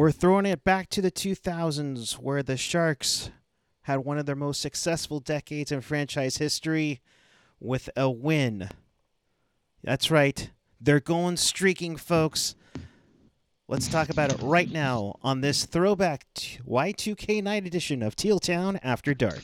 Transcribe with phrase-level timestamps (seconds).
[0.00, 3.28] We're throwing it back to the 2000s where the Sharks
[3.82, 7.02] had one of their most successful decades in franchise history
[7.60, 8.70] with a win.
[9.84, 10.48] That's right.
[10.80, 12.54] They're going streaking, folks.
[13.68, 18.80] Let's talk about it right now on this throwback Y2K night edition of Teal Town
[18.82, 19.42] After Dark.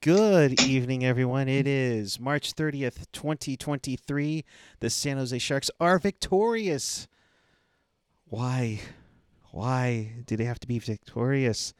[0.00, 1.48] Good evening, everyone.
[1.48, 4.44] It is March 30th, 2023.
[4.80, 7.06] The San Jose Sharks are victorious.
[8.28, 8.80] Why?
[9.50, 11.74] Why do they have to be victorious?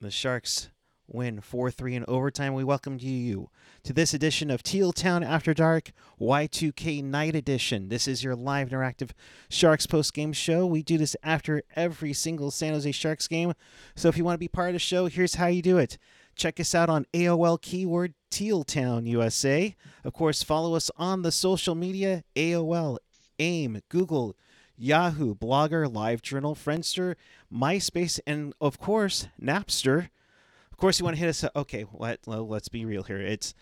[0.00, 0.68] The Sharks
[1.08, 2.54] win 4 3 in overtime.
[2.54, 3.48] We welcome you
[3.82, 7.88] to this edition of Teal Town After Dark Y2K Night Edition.
[7.88, 9.10] This is your live interactive
[9.48, 10.66] Sharks post game show.
[10.66, 13.54] We do this after every single San Jose Sharks game.
[13.96, 15.96] So if you want to be part of the show, here's how you do it.
[16.36, 19.74] Check us out on AOL keyword Teal Town USA.
[20.04, 22.98] Of course, follow us on the social media AOL,
[23.38, 24.36] AIM, Google,
[24.76, 27.16] Yahoo, Blogger, LiveJournal, Friendster,
[27.52, 30.10] MySpace, and of course, Napster.
[30.78, 31.50] Of course, you want to hit us up.
[31.56, 33.18] Okay, let, well, let's be real here.
[33.18, 33.52] It's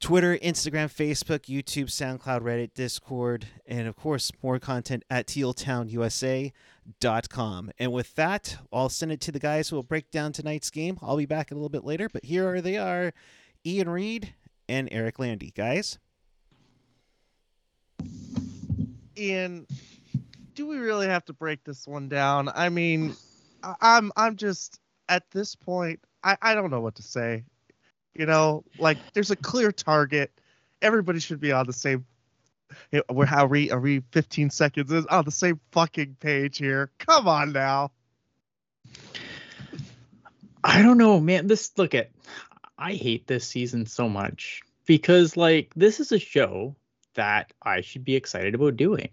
[0.00, 7.70] Twitter, Instagram, Facebook, YouTube, SoundCloud, Reddit, Discord, and of course, more content at tealtownusa.com.
[7.78, 10.98] And with that, I'll send it to the guys who will break down tonight's game.
[11.00, 13.12] I'll be back a little bit later, but here they are
[13.64, 14.34] Ian Reid
[14.68, 15.52] and Erik Landi.
[15.54, 16.00] Guys?
[19.16, 19.64] Ian,
[20.56, 22.50] do we really have to break this one down?
[22.52, 23.14] I mean,
[23.80, 27.44] I'm I'm just at this point, I, I don't know what to say.
[28.14, 30.32] You know, like there's a clear target.
[30.82, 32.06] Everybody should be on the same.
[33.10, 36.90] We're how we are we 15 seconds is on the same fucking page here.
[36.98, 37.92] Come on now.
[40.62, 41.46] I don't know, man.
[41.46, 42.10] This look at
[42.76, 46.76] I hate this season so much because like this is a show
[47.14, 49.08] that I should be excited about doing.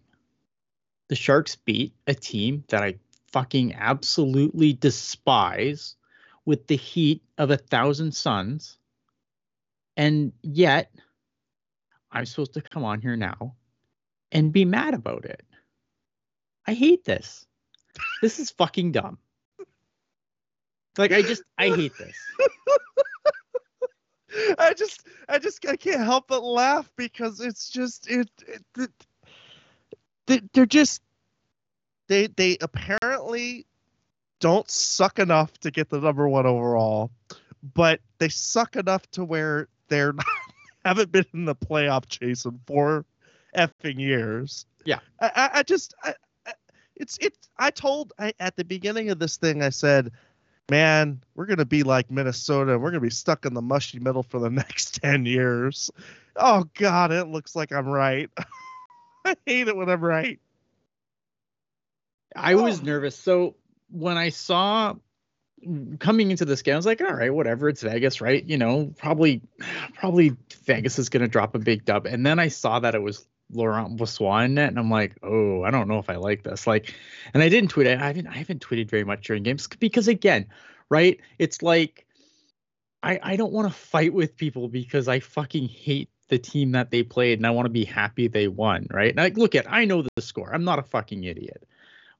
[1.07, 2.95] The Sharks beat a team that I
[3.31, 5.95] fucking absolutely despise
[6.45, 8.78] with the heat of a thousand suns.
[9.97, 10.91] And yet
[12.11, 13.56] I'm supposed to come on here now
[14.31, 15.45] and be mad about it.
[16.67, 17.45] I hate this.
[18.22, 19.17] This is fucking dumb.
[20.97, 22.16] Like I just I hate this.
[24.59, 28.91] I just I just I can't help but laugh because it's just it, it, it
[30.28, 31.01] they, they're just
[32.07, 33.66] they they apparently
[34.45, 37.09] don't suck enough to get the number one overall,
[37.73, 40.23] but they suck enough to where they're not,
[40.85, 43.05] haven't been in the playoff chase in four
[43.57, 44.67] effing years.
[44.84, 45.00] Yeah.
[45.19, 46.13] I, I, just I,
[46.95, 50.11] it's it's I told I, at the beginning of this thing I said,
[50.69, 54.22] man, we're gonna be like Minnesota and we're gonna be stuck in the mushy middle
[54.22, 55.89] for the next ten years.
[56.35, 58.29] Oh God, it looks like I'm right.
[59.25, 60.39] I hate it when I'm right.
[62.35, 62.85] I was Oh.
[62.85, 63.16] nervous.
[63.17, 63.55] So
[63.90, 64.96] when I saw
[66.00, 67.69] coming into this game, I was like, all right, whatever.
[67.69, 68.44] It's Vegas, right?
[68.46, 69.41] You know, probably,
[69.96, 70.35] probably
[70.66, 72.06] Vegas is gonna drop a big dub.
[72.06, 75.63] And then I saw that it was Laurent Brossoit in net, and I'm like, oh,
[75.63, 76.66] I don't know if I like this.
[76.68, 76.94] Like,
[77.34, 77.88] and I didn't tweet.
[77.88, 80.47] I haven't, I haven't tweeted very much during games because again,
[80.90, 81.19] right?
[81.40, 82.06] It's like,
[83.03, 86.90] I, I don't want to fight with people because I fucking hate the team that
[86.90, 89.09] they played, and I want to be happy they won, right?
[89.09, 90.53] And like, look at, I know the score.
[90.53, 91.67] I'm not a fucking idiot.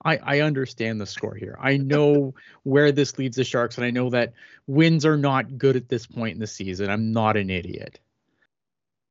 [0.06, 1.58] I, I understand the score here.
[1.60, 4.34] I know where this leads the Sharks, and I know that
[4.68, 6.92] wins are not good at this point in the season.
[6.92, 8.00] I'm not an idiot.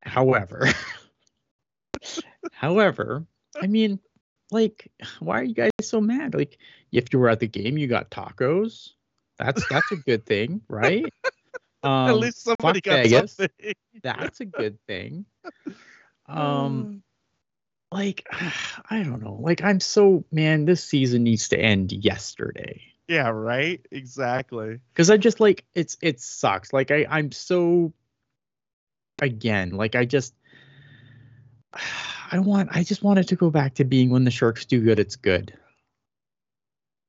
[0.01, 0.69] However,
[2.53, 3.25] however,
[3.61, 3.99] I mean,
[4.51, 4.89] like,
[5.19, 6.33] why are you guys so mad?
[6.33, 6.57] Like,
[6.93, 8.91] if you were at the game, you got tacos.
[9.37, 11.05] That's that's a good thing, right?
[11.83, 13.35] Um, At least somebody got Vegas.
[13.35, 13.73] something.
[14.01, 15.25] that's a good thing.
[16.27, 17.03] Um,
[17.95, 18.27] like
[18.89, 19.37] I don't know.
[19.39, 22.81] Like I'm so man, this season needs to end yesterday.
[23.07, 23.83] yeah, right.
[23.91, 24.79] Exactly.
[24.93, 26.73] Cause I just like it's it sucks.
[26.73, 27.93] Like I I'm so
[29.21, 30.35] again, like I just
[32.31, 34.81] I want I just want it to go back to being when the Sharks do
[34.81, 35.57] good, it's good.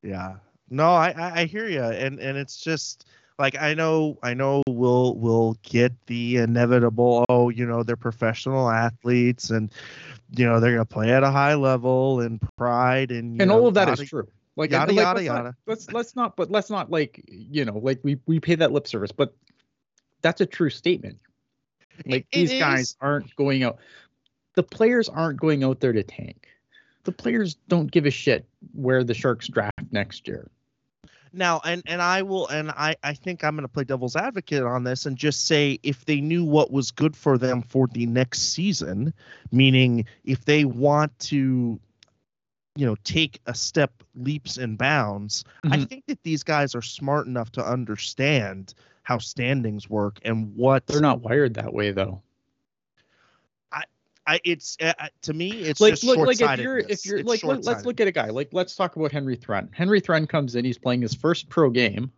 [0.03, 0.37] Yeah.
[0.71, 3.07] No, I I, I hear you, and and it's just
[3.39, 7.25] like I know I know we'll we'll get the inevitable.
[7.29, 9.71] Oh, you know they're professional athletes, and
[10.37, 13.67] you know they're gonna play at a high level and pride and and know, all
[13.69, 14.29] of that is yada- true.
[14.59, 15.57] Like, yada, like, yada, let's not- yada.
[15.67, 18.87] let's let's not but let's not like you know like we we pay that lip
[18.87, 19.35] service, but
[20.23, 21.19] that's a true statement.
[22.07, 23.79] Like It- these it guys is- aren't going out.
[24.55, 26.49] the players aren't going out there to tank.
[27.05, 30.51] The players don't give a shit where the Sharks draft next year.
[31.37, 34.63] Now, and and I will, and I I think I'm going to play devil's advocate
[34.63, 38.07] on this and just say if they knew what was good for them for the
[38.07, 39.13] next season,
[39.53, 41.79] meaning if they want to,
[42.77, 45.89] you know, take a step leaps and bounds, I Mhm.
[45.89, 51.01] think that these guys are smart enough to understand how standings work and what They're
[51.01, 52.23] not wired that way though.
[54.27, 57.19] I it's uh, uh, to me it's like just look, like if you're if you're
[57.19, 59.69] It's like let, let's look at a guy like let's talk about Henry Thrun.
[59.73, 62.11] Henry Thrun comes in, he's playing his first pro game.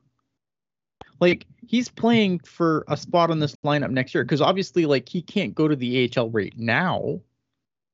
[1.20, 5.20] Like he's playing for a spot on this lineup next year because obviously like he
[5.20, 7.20] can't go to the AHL right now.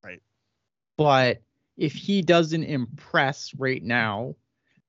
[0.03, 0.21] Right.
[0.97, 1.41] But
[1.75, 4.35] if he doesn't impress right now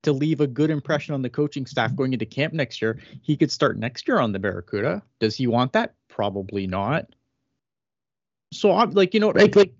[0.02, 3.36] to leave a good impression on the coaching staff going into camp next year, he
[3.36, 5.02] could start next year on the Barracuda.
[5.18, 5.94] Does he want that?
[6.08, 7.06] Probably not.
[8.52, 9.72] So I'm like, you know, like like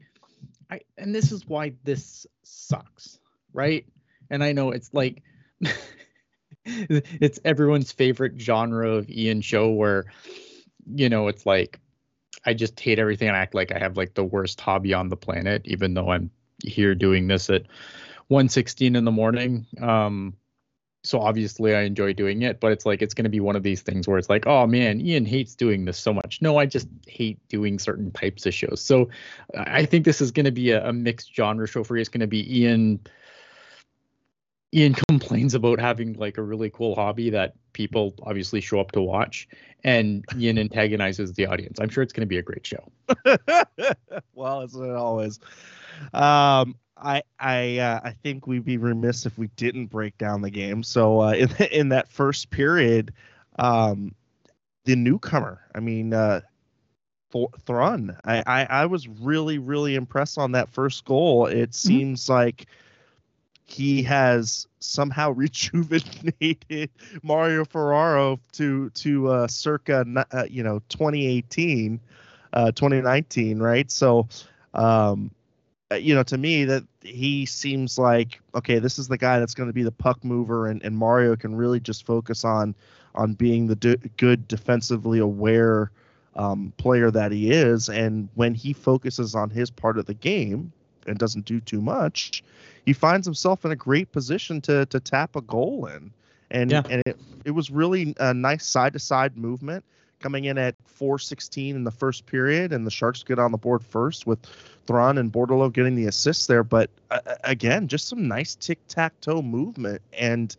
[0.71, 3.19] I and this is why this sucks,
[3.53, 3.87] right?
[4.31, 5.23] And I know it's like
[6.65, 10.07] it's everyone's favorite genre of Ian show where
[10.87, 11.81] you know it's like
[12.45, 15.17] I just hate everything and act like I have like the worst hobby on the
[15.17, 16.31] planet, even though I'm
[16.65, 17.65] here doing this at
[18.29, 19.67] 1:16 in the morning.
[19.81, 20.35] Um,
[21.03, 23.63] so obviously I enjoy doing it, but it's like it's going to be one of
[23.63, 26.43] these things where it's like, oh man, Ian hates doing this so much.
[26.43, 28.81] No, I just hate doing certain types of shows.
[28.81, 29.09] So
[29.57, 32.01] I think this is going to be a, a mixed genre show for you.
[32.01, 33.01] It's going to be Ian.
[34.75, 39.01] Ian complains about having like a really cool hobby that people obviously show up to
[39.01, 39.49] watch,
[39.85, 41.79] and Ian antagonizes the audience.
[41.81, 42.91] I'm sure it's going to be a great show.
[44.35, 45.39] well, as it always.
[46.13, 50.51] Um, I I uh, I think we'd be remiss if we didn't break down the
[50.51, 50.83] game.
[50.83, 53.13] So uh, in in that first period,
[53.59, 54.15] um,
[54.85, 55.61] the newcomer.
[55.75, 56.41] I mean, uh,
[57.33, 58.17] Th- Thrun.
[58.25, 61.47] I, I I was really really impressed on that first goal.
[61.47, 62.67] It seems like
[63.65, 66.91] he has somehow rejuvenated
[67.23, 72.01] Mario Ferraro to to uh, circa uh, you know 2018,
[72.53, 73.91] uh, 2019, right?
[73.91, 74.29] So,
[74.75, 75.31] um,
[75.95, 79.69] you know, to me that he seems like okay, this is the guy that's going
[79.69, 82.75] to be the puck mover, and, and Mario can really just focus on
[83.15, 85.91] on being the d- good defensively aware
[86.35, 90.73] um, player that he is, and when he focuses on his part of the game
[91.07, 92.43] and doesn't do too much,
[92.85, 96.11] he finds himself in a great position to to tap a goal in.
[96.51, 96.83] And Yeah.
[96.89, 99.85] and it, it was really a nice side to side movement
[100.27, 103.85] coming in at 416 in the first period and the Sharks get on the board
[103.85, 104.41] first with
[104.85, 106.65] Thrun and Bordeleau getting the assists there.
[106.65, 110.03] But uh, again just some nice tic-tac-toe movement.
[110.13, 110.57] And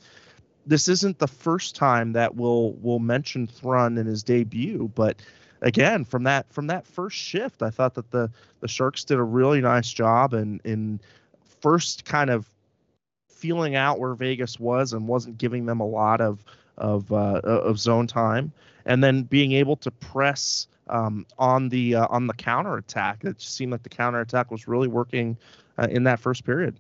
[0.65, 4.89] this isn't the first time that we'll we'll mention Thrun in his debut.
[4.95, 5.21] But
[5.61, 8.31] again from that from that first shift I thought that the
[8.61, 11.01] the Sharks did a really nice job in in
[11.59, 12.49] first kind of
[13.27, 16.45] feeling out where Vegas was and wasn't giving them a lot of
[16.77, 18.51] of uh, of zone time,
[18.85, 23.23] and then being able to press um, on the uh, on the counter attack.
[23.23, 25.37] It seemed like the counter attack was really working
[25.77, 26.79] uh, in that first period.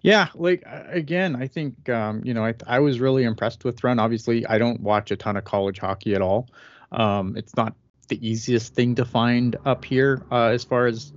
[0.00, 3.98] Yeah, like again, I think um, you know I I was really impressed with Thrun.
[3.98, 6.48] Obviously, I don't watch a ton of college hockey at all.
[6.90, 7.74] Um, it's not
[8.08, 11.12] the easiest thing to find up here uh, as far as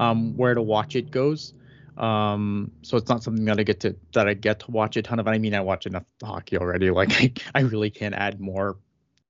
[0.00, 1.54] um, where to watch it goes.
[1.96, 5.02] Um, so it's not something that I get to that I get to watch a
[5.02, 5.28] ton of.
[5.28, 6.90] I mean, I watch enough hockey already.
[6.90, 8.76] Like I, I really can't add more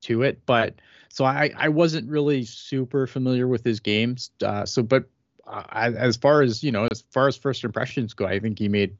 [0.02, 0.44] to it.
[0.46, 0.76] But
[1.08, 4.30] so I I wasn't really super familiar with his games.
[4.42, 5.06] Uh, so but
[5.46, 5.62] uh,
[5.96, 8.96] as far as you know, as far as first impressions go, I think he made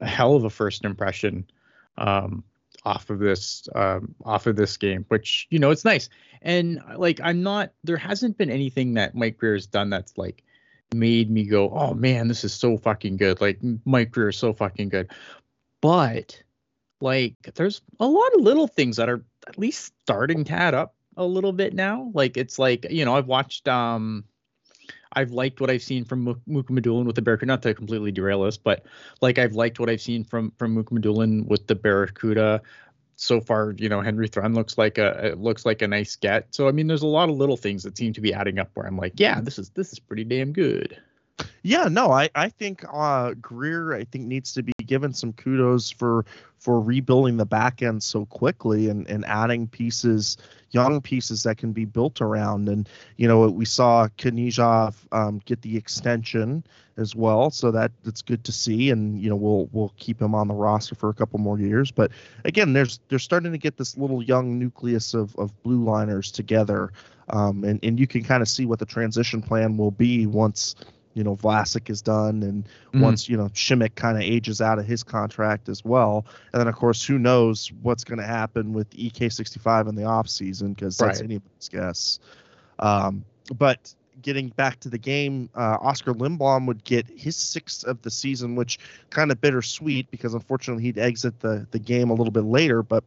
[0.00, 1.46] a hell of a first impression
[1.96, 2.44] um,
[2.84, 6.08] off of this um, off of this game, which you know it's nice.
[6.42, 10.44] And like I'm not, there hasn't been anything that Mike Grier has done that's like
[10.94, 13.40] made me go, oh man, this is so fucking good.
[13.40, 15.10] Like Mike Grier is so fucking good.
[15.80, 16.42] But
[17.00, 20.94] like there's a lot of little things that are at least starting to add up
[21.16, 22.10] a little bit now.
[22.14, 24.24] Like it's like you know I've watched um
[25.12, 27.46] I've liked what I've seen from Mook Mukhamadullin with the Barracuda.
[27.46, 28.84] Not to completely derail us, but
[29.20, 32.62] like I've liked what I've seen from from Mukhamadullin with the Barracuda.
[33.20, 36.54] So far, you know, Henry Thrun looks like a looks like a nice get.
[36.54, 38.70] So I mean, there's a lot of little things that seem to be adding up
[38.74, 40.96] where I'm like, yeah, this is this is pretty damn good.
[41.62, 45.90] Yeah, no, I I think uh, Grier I think needs to be given some kudos
[45.90, 46.24] for
[46.58, 50.36] for rebuilding the back end so quickly and and adding pieces,
[50.70, 52.68] young pieces that can be built around.
[52.68, 56.64] And you know we saw Knyzhov um, get the extension
[56.96, 58.90] as well, so that that's good to see.
[58.90, 61.90] And you know we'll we'll keep him on the roster for a couple more years.
[61.90, 62.12] But
[62.44, 66.92] again, there's they're starting to get this little young nucleus of of blue liners together,
[67.30, 70.76] um, and and you can kind of see what the transition plan will be once
[71.18, 73.00] you know Vlasic is done, and Mhm.
[73.00, 76.68] once you know Simek kind of ages out of his contract as well, and then
[76.68, 80.96] of course who knows what's going to happen with EK65 in the off season because
[80.96, 81.24] that's Right.
[81.24, 82.20] anybody's guess.
[82.78, 83.24] Um,
[83.56, 88.10] but getting back to the game, uh, Oskar Lindblom would get his sixth of the
[88.10, 88.78] season, which
[89.10, 93.02] kind of bittersweet because unfortunately he'd exit the the game a little bit later, but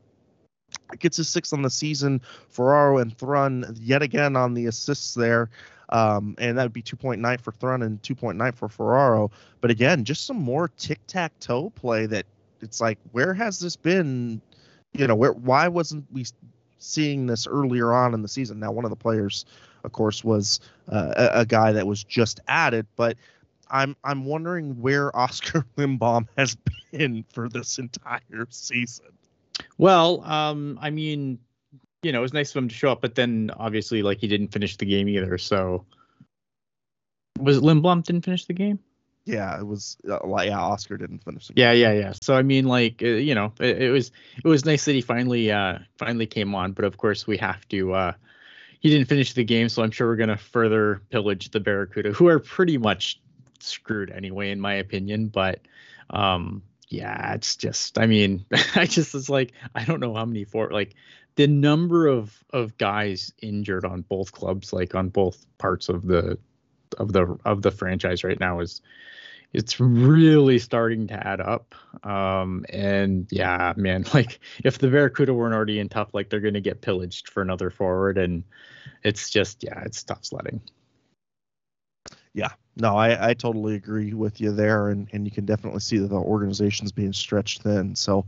[0.99, 2.21] gets his sixth on the season.
[2.49, 5.49] Ferraro and Thrun yet again on the assists there.
[5.91, 9.31] Um, and that would be 2.9 for Thrun and 2.9 for Ferraro.
[9.59, 12.25] But again, just some more tic tac toe play that
[12.61, 14.41] it's like, where has this been?
[14.93, 16.25] You know, where why wasn't we
[16.79, 18.59] seeing this earlier on in the season?
[18.59, 19.45] Now, one of the players,
[19.83, 20.59] of course, was
[20.91, 23.17] uh, a, a guy that was just added, but
[23.69, 26.57] I'm I'm wondering where Oskar Lindblom has
[26.91, 29.07] been for this entire season.
[29.77, 31.39] Well, um, I mean,
[32.03, 34.27] you know, it was nice of him to show up, but then obviously, like, he
[34.27, 35.37] didn't finish the game either.
[35.37, 35.85] So,
[37.39, 38.79] was it Lindblom didn't finish the game?
[39.25, 41.63] Yeah, it was uh, yeah, Oskar didn't finish the game.
[41.63, 42.13] Yeah, yeah, yeah.
[42.21, 44.11] So I mean, like, uh, you know, it, it was
[44.43, 47.67] it was nice that he finally uh finally came on, but of course we have
[47.69, 47.93] to.
[47.93, 48.13] uh
[48.79, 52.27] He didn't finish the game, so I'm sure we're gonna further pillage the Barracuda, who
[52.27, 53.21] are pretty much
[53.59, 55.27] screwed anyway, in my opinion.
[55.27, 55.59] But
[56.09, 60.43] um yeah, it's just, I mean, I just was like, I don't know how many
[60.43, 60.95] for like
[61.35, 66.37] the number of of guys injured on both clubs, like on both parts of the
[66.97, 68.81] of the of the franchise right now is
[69.53, 71.75] it's really starting to add up.
[72.05, 76.53] Um, and yeah, man, like if the Barracuda weren't already in tough, like they're going
[76.53, 78.17] to get pillaged for another forward.
[78.17, 78.43] And
[79.03, 80.61] it's just, yeah, it's tough sledding.
[82.33, 85.97] Yeah, no, I, I totally agree with you there, and, and you can definitely see
[85.97, 87.93] that the organization's being stretched thin.
[87.93, 88.25] So,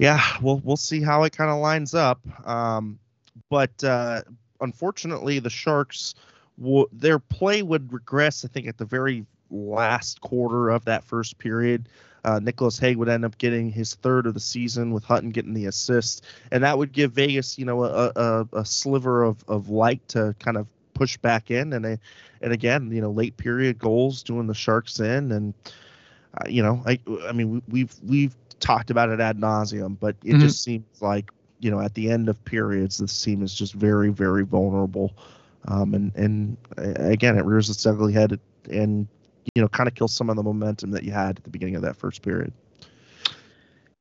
[0.00, 2.20] yeah, we'll we'll see how it kind of lines up.
[2.48, 2.98] Um,
[3.50, 4.22] but uh,
[4.62, 6.14] unfortunately, the Sharks,
[6.58, 8.42] w- their play would regress.
[8.42, 11.88] I think at the very last quarter of that first period.
[12.24, 15.54] Uh, Nicolas Hague would end up getting his third of the season with Hutton getting
[15.54, 19.70] the assist, and that would give Vegas, you know, a, a, a sliver of, of
[19.70, 21.98] light to kind of push back in, and a,
[22.42, 25.54] and again, you know, late period goals doing the Sharks in, and
[26.34, 30.16] uh, you know, I I mean, we, we've we've talked about it ad nauseum, but
[30.24, 30.40] it Mhm.
[30.40, 34.10] just seems like you know, at the end of periods, this team is just very
[34.10, 35.12] very vulnerable,
[35.68, 38.38] um, and and uh, again, it rears its ugly head
[38.70, 39.06] and
[39.54, 41.74] you know, kind of kills some of the momentum that you had at the beginning
[41.74, 42.52] of that first period.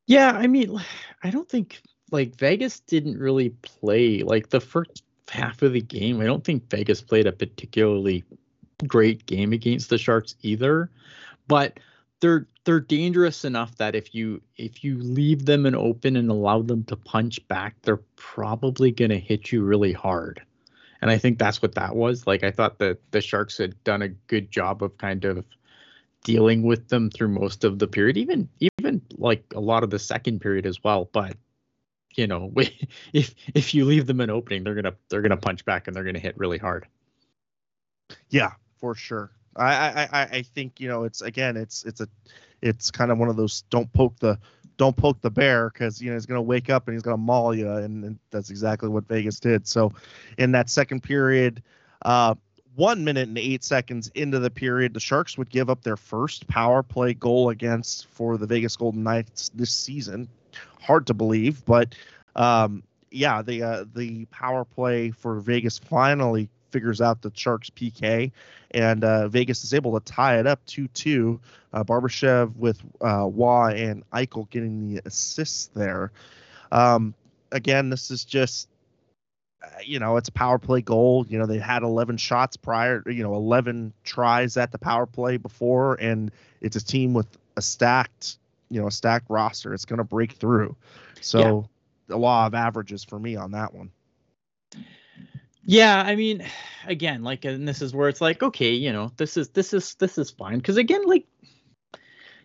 [0.07, 0.79] Yeah, I mean,
[1.23, 1.81] I don't think
[2.11, 6.19] like Vegas didn't really play like the first half of the game.
[6.19, 8.23] I don't think Vegas played a particularly
[8.87, 10.89] great game against the Sharks either.
[11.47, 11.79] But
[12.19, 16.61] they're they're dangerous enough that if you if you leave them an open and allow
[16.61, 20.41] them to punch back, they're probably going to hit you really hard.
[21.01, 22.27] And I think that's what that was.
[22.27, 25.45] Like I thought that the Sharks had done a good job of kind of
[26.23, 29.99] dealing with them through most of the period, even even like a lot of the
[29.99, 31.09] second period as well.
[31.11, 31.37] But
[32.15, 32.51] you know,
[33.13, 36.03] if if you leave them an opening, they're gonna they're gonna punch back and they're
[36.03, 36.85] gonna hit really hard.
[38.29, 39.31] Yeah, for sure.
[39.65, 42.07] I, I, I- think you know it's again it's it's a
[42.61, 44.37] it's kind of one of those don't poke the
[44.77, 47.53] don't poke the bear because you know he's gonna wake up and he's gonna maul
[47.53, 49.67] you and, and that's exactly what Vegas did.
[49.67, 49.91] So
[50.37, 51.61] in that second period,
[52.03, 52.35] uh,
[52.75, 56.47] one minute and eight seconds into the period, the Sharks would give up their first
[56.47, 60.29] power play goal against for the Vegas Golden Knights this season.
[60.81, 61.93] Hard to believe, but
[62.35, 68.31] um, yeah, the uh, the power play for Vegas finally figures out the Sharks PK,
[68.71, 71.39] and uh, Vegas is able to tie it up 2 2.
[71.71, 76.11] Uh, Barbashev with uh, Wah and Eichel getting the assists there.
[76.71, 77.13] Um,
[77.51, 78.67] again, this is just,
[79.63, 81.25] uh, you know, it's a power play goal.
[81.29, 85.37] You know, they had 11 shots prior, you know, 11 tries at the power play
[85.37, 88.37] before, and it's a team with a stacked,
[88.69, 89.73] you know, a stacked roster.
[89.73, 90.75] It's going to break through.
[91.21, 91.69] So,
[92.07, 93.91] the law of averages for me on that one.
[95.69, 96.43] Yeah, I mean,
[96.87, 99.95] again, like, and this is where it's like, okay, you know, this is this is
[99.95, 101.27] this is fine because again, like,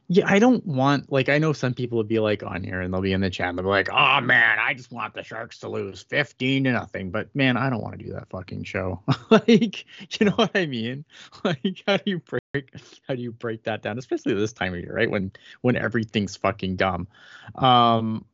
[0.08, 2.92] yeah, I don't want like I know some people would be like on here and
[2.92, 5.22] they'll be in the chat and they'll be like, oh man, I just want the
[5.22, 8.64] Sharks to lose fifteen to nothing, but man, I don't want to do that fucking
[8.64, 9.00] show.
[9.30, 9.86] like,
[10.20, 11.06] you know what I mean?
[11.44, 12.74] Like, how do you break
[13.08, 15.10] how do you break that down, especially this time of year, right?
[15.10, 17.08] When when everything's fucking dumb.
[17.54, 18.26] Um,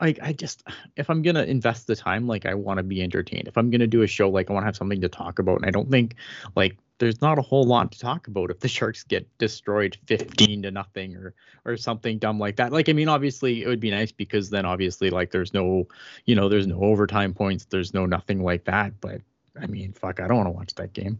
[0.00, 0.62] like I just
[0.96, 3.48] if I'm gonna invest the time, like I want to be entertained.
[3.48, 5.56] If I'm gonna do a show, like I want to have something to talk about,
[5.56, 6.16] and I don't think
[6.54, 10.62] like there's not a whole lot to talk about if the Sharks get destroyed 15
[10.62, 11.34] to nothing or
[11.64, 12.72] or something dumb like that.
[12.72, 15.88] Like I mean, obviously it would be nice because then obviously like there's no,
[16.26, 19.00] you know, there's no overtime points, there's no nothing like that.
[19.00, 19.22] But
[19.60, 21.18] I mean, fuck, I don't want to watch that game.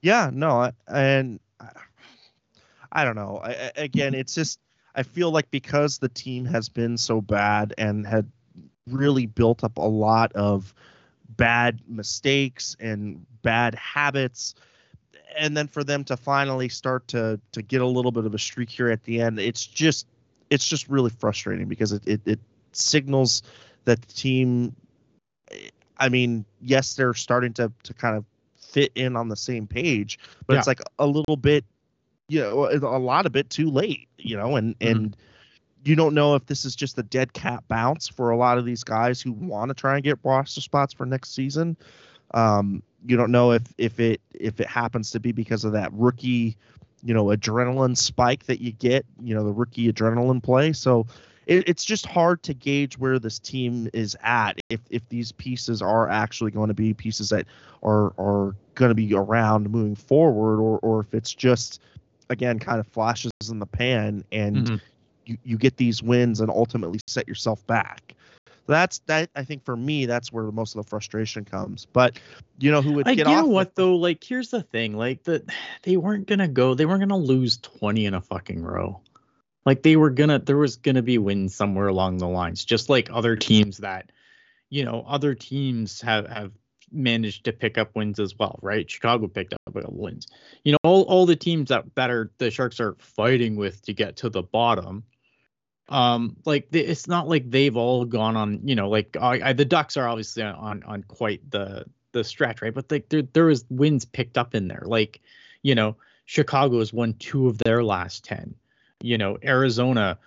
[0.00, 1.70] Yeah, no, and I,
[2.92, 3.40] I don't know.
[3.42, 4.60] I- again, it's just
[4.98, 8.28] I feel like because the team has been so bad and had
[8.90, 10.74] really built up a lot of
[11.36, 14.56] bad mistakes and bad habits
[15.38, 18.38] and then for them to finally start to to get a little bit of a
[18.38, 20.08] streak here at the end it's just
[20.50, 22.40] it's just really frustrating because it it, it
[22.72, 23.42] signals
[23.84, 24.74] that the team
[25.98, 28.24] i mean yes they're starting to to kind of
[28.56, 30.58] fit in on the same page but Yeah.
[30.58, 31.64] it's like a little bit
[32.28, 34.90] you know a lot of bit too late you know and Mhm.
[34.90, 35.16] and
[35.84, 38.64] you don't know if this is just a dead cat bounce for a lot of
[38.64, 41.76] these guys who want to try and get roster spots for next season
[42.34, 45.92] um, you don't know if if it if it happens to be because of that
[45.92, 46.56] rookie,
[47.02, 50.72] you know, adrenaline spike that you get, you know, the rookie adrenaline play.
[50.72, 51.06] So
[51.46, 55.80] it, it's just hard to gauge where this team is at if if these pieces
[55.80, 57.46] are actually going to be pieces that
[57.82, 61.80] are are going to be around moving forward, or or if it's just
[62.30, 64.80] again kind of flashes in the pan and Mhm.
[65.26, 68.14] you, you get these wins and ultimately set yourself back.
[68.66, 71.86] That's that I think for me that's where most of the frustration comes.
[71.86, 72.18] But
[72.58, 73.96] you know who would Like, get you off know what though?
[73.96, 74.96] Like, here's the thing.
[74.96, 75.44] Like, that
[75.82, 76.74] they weren't gonna go.
[76.74, 79.00] They weren't gonna lose twenty in a fucking row.
[79.64, 80.38] Like, they were gonna.
[80.38, 82.64] There was gonna be wins somewhere along the lines.
[82.64, 84.12] Just like other teams that,
[84.68, 86.52] you know, other teams have have
[86.92, 88.90] managed to pick up wins as well, right?
[88.90, 90.26] Chicago picked up wins.
[90.64, 93.92] You know, all all the teams that that are the Sharks are fighting with to
[93.92, 95.04] get to the bottom.
[95.88, 98.60] Um, like it's not like they've all gone on.
[98.64, 102.62] You know, like I, I, the Ducks are obviously on on, quite the the stretch,
[102.62, 102.74] right?
[102.74, 104.82] But like there there was wins picked up in there.
[104.84, 105.20] Like,
[105.62, 108.54] you know, Chicago has won two of their last ten.
[109.00, 110.18] You know, Arizona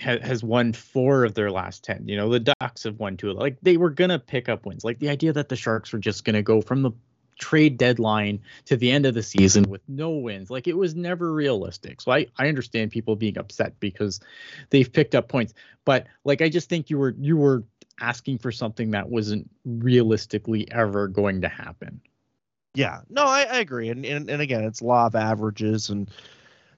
[0.00, 2.06] ha- has won four of their last ten.
[2.06, 4.84] You know, the Ducks have won two of like they were gonna pick up wins.
[4.84, 6.92] Like the idea that the Sharks were just gonna go from the
[7.38, 11.32] trade deadline to the end of the season with no wins, like it was never
[11.32, 12.00] realistic.
[12.00, 14.20] So I I understand people being upset because
[14.70, 17.64] they've picked up points, but like I just think you were you were
[18.00, 22.00] asking for something that wasn't realistically ever going to happen.
[22.74, 26.10] Yeah, no, I, I agree, and, and and again, it's law of averages, and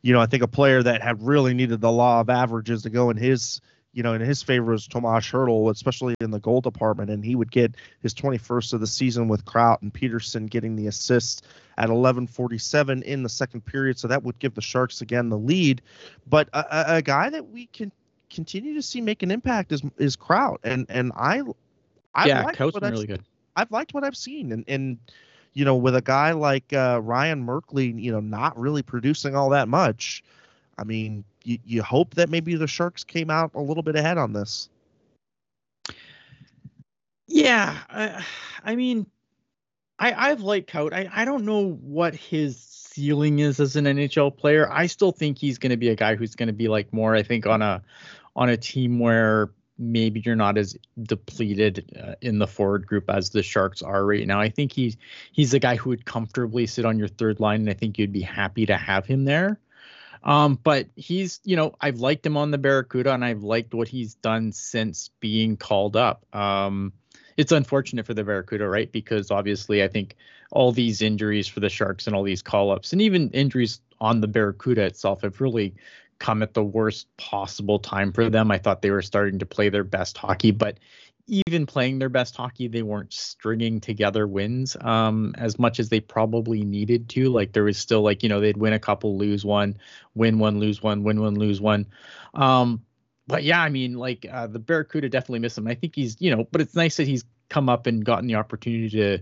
[0.03, 2.91] you know, I think a player that had really needed the law of averages to
[2.91, 3.61] go in his,
[3.93, 7.35] you know, in his favor was Tomas Hertl, especially in the goal department, and he
[7.35, 11.45] would get his 21st of the season with Kaut and Peterson getting the assist
[11.77, 15.83] at 11:47 in the second period, so that would give the Sharks again the lead,
[16.29, 17.91] but a, a, guy that we can
[18.29, 21.43] continue to see make an impact is is Kaut, and and I,
[22.15, 23.23] I yeah, what been I've really good.
[23.57, 24.99] I've liked what I've seen, and and
[25.53, 29.51] you know, with a guy like uh, Ryan Merkley, you know, not really producing all
[29.51, 30.23] that much.
[30.79, 34.19] I mean, you, you hope that maybe the Sharks came out a little bit ahead
[34.19, 34.69] on this.
[37.27, 38.25] Yeah, I,
[38.65, 39.07] I mean,
[39.99, 40.93] I I've liked Kaut.
[40.93, 44.69] I I don't know what his ceiling is as an NHL player.
[44.71, 47.15] I still think he's going to be a guy who's going to be like more.
[47.15, 47.83] I think on a
[48.35, 53.31] on a team where maybe you're not as depleted uh, in the forward group as
[53.31, 54.41] the Sharks are right now.
[54.41, 54.97] I think he's
[55.33, 58.13] he's a guy who would comfortably sit on your third line, and I think you'd
[58.13, 59.59] be happy to have him there.
[60.23, 63.89] Um, but he's, you know, I've liked him on the Barracuda, and I've liked what
[63.89, 66.27] he's done since being called up.
[66.35, 66.93] Um,
[67.37, 68.93] it's unfortunate for the Barracuda, right?
[68.93, 70.17] Because obviously, I think
[70.51, 74.21] all these injuries for the Sharks and all these call ups, and even injuries on
[74.21, 75.75] the Barracuda itself, have really
[76.21, 78.51] come at the worst possible time for them.
[78.51, 80.79] I thought they were starting to play their best hockey, but
[81.27, 86.01] even playing their best hockey, they weren't stringing together wins um, as much as they
[86.01, 87.31] probably needed to.
[87.31, 89.77] Like there was still like you know they'd win a couple, lose one,
[90.15, 91.87] win one, lose one, win one, lose one.
[92.35, 92.85] Um,
[93.27, 95.67] but yeah, I mean like uh, the Barracuda definitely miss him.
[95.67, 98.35] I think he's you know, but it's nice that he's come up and gotten the
[98.35, 99.19] opportunity to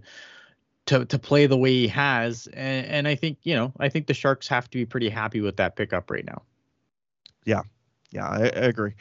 [0.87, 4.07] to to play the way he has, and, and I think you know I think
[4.07, 6.43] the Sharks have to be pretty happy with that pickup right now.
[7.45, 8.95] Yeah, I, I agree.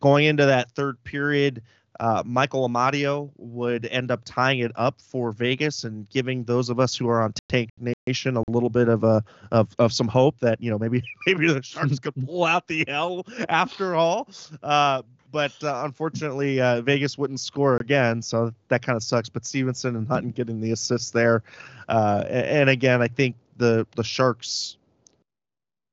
[0.00, 1.62] Going into that third period,
[2.00, 6.80] uh, Michael Amadio would end up tying it up for Vegas and giving those of
[6.80, 7.70] us who are on Tank
[8.06, 11.52] Nation a little bit of a of, of some hope that you know maybe maybe
[11.52, 14.28] the Sharks could pull out the L after all.
[14.62, 19.28] Uh, but uh, unfortunately, uh, Vegas wouldn't score again, so that kind of sucks.
[19.28, 21.42] But Stephenson and Hutton getting the assists there,
[21.88, 24.78] uh, and, and again, I think the the Sharks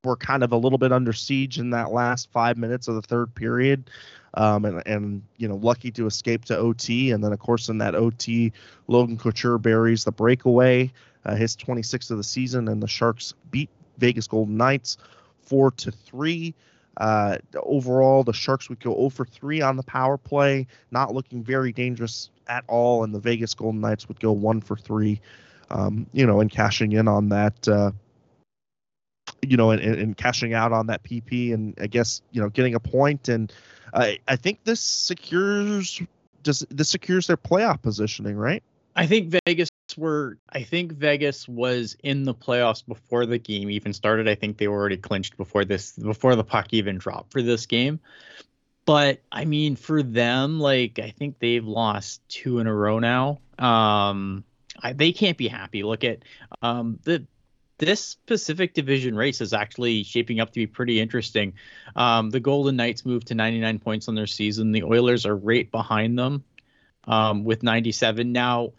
[0.04, 3.02] were kind of a little bit under siege in that last five minutes of the
[3.02, 3.90] third period.
[4.34, 7.12] Um, and, and, you know, lucky to escape to OT.
[7.12, 8.54] And then, of course, in that OT,
[8.88, 10.92] Logan Couture buries the breakaway,
[11.26, 14.98] uh, his 26th of the season, and the Sharks beat Vegas Golden Knights
[15.42, 16.56] four to three.
[16.98, 21.44] Uh, overall, the Sharks would go 0 for 3 on the power play, not looking
[21.44, 25.20] very dangerous at all, and the Vegas Golden Knights would go 1 for 3
[25.72, 27.92] um, you know, and cashing in on that, uh,
[29.42, 32.76] you know, and, and cashing out on that PP, and I guess you know, getting
[32.76, 33.52] a point, and
[33.94, 36.02] I I think this secures
[36.44, 38.64] does this secures their playoff positioning, right?
[38.96, 43.94] I think Vegas were I think Vegas was in the playoffs before the game even
[43.94, 44.28] started.
[44.28, 47.66] I think they were already clinched before this before the puck even dropped for this
[47.66, 48.00] game.
[48.86, 53.40] But I mean for them like I think they've lost two in a row now.
[53.58, 54.44] Um
[54.84, 55.84] I, they can't be happy.
[55.84, 56.20] Look at
[56.62, 57.26] um the
[57.82, 61.54] this Pacific Division race is actually shaping up to be pretty interesting.
[61.96, 64.72] Um, the Golden Knights moved to 99 points on their season.
[64.72, 66.44] The Oilers are right behind them
[67.06, 68.32] um, with 97.
[68.32, 68.74] Now,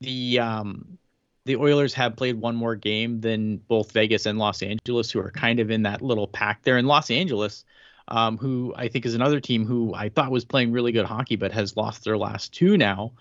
[0.00, 0.96] the um,
[1.44, 5.32] the Oilers have played one more game than both Vegas and Los Angeles, who are
[5.32, 6.78] kind of in that little pack there.
[6.78, 7.64] In Los Angeles,
[8.06, 11.34] um, who I think is another team who I thought was playing really good hockey,
[11.34, 13.14] but has lost their last two now.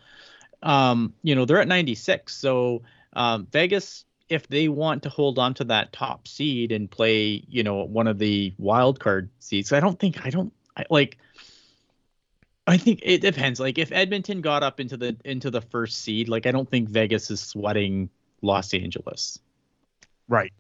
[0.62, 2.36] Um, you know, they're at 96.
[2.36, 7.44] So um, Vegas, if they want to hold on to that top seed and play,
[7.48, 11.18] you know, one of the wild card seeds, I don't think I don't I, like
[12.68, 13.60] I think it depends.
[13.60, 16.90] Like if Edmonton got up into the into the first seed, like I don't think
[16.90, 18.10] Vegas is sweating
[18.42, 19.40] Los Angeles.
[20.28, 20.52] Right.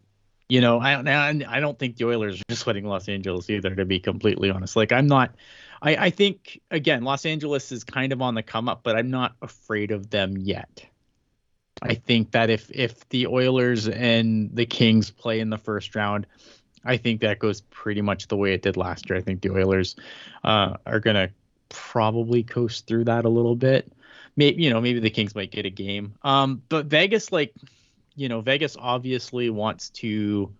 [0.47, 3.75] You know, I don't I don't think the Oilers are sweating Los Angeles either.
[3.75, 5.35] To be completely honest, like I'm not.
[5.81, 9.09] I I think again, Los Angeles is kind of on the come up, but I'm
[9.09, 10.85] not afraid of them yet.
[11.81, 16.27] I think that if if the Oilers and the Kings play in the first round,
[16.83, 19.17] I think that goes pretty much the way it did last year.
[19.17, 19.95] I think the Oilers
[20.43, 21.29] uh, are gonna
[21.69, 23.91] probably coast through that a little bit.
[24.35, 26.15] Maybe you know maybe the Kings might get a game.
[26.23, 27.53] Um, but Vegas like
[28.15, 30.51] you know Vegas obviously wants to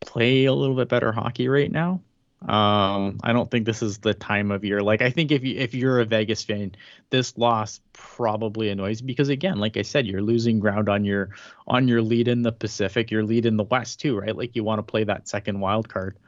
[0.00, 2.00] play a little bit better hockey right now.
[2.42, 4.82] Um, I don't think this is the time of year.
[4.82, 6.72] Like I think if you if you're a Vegas fan,
[7.10, 11.30] this loss probably annoys because again, like I said, you're losing ground on your
[11.66, 14.36] on your lead in the Pacific, your lead in the West too, right?
[14.36, 16.18] Like you want to play that second wild card.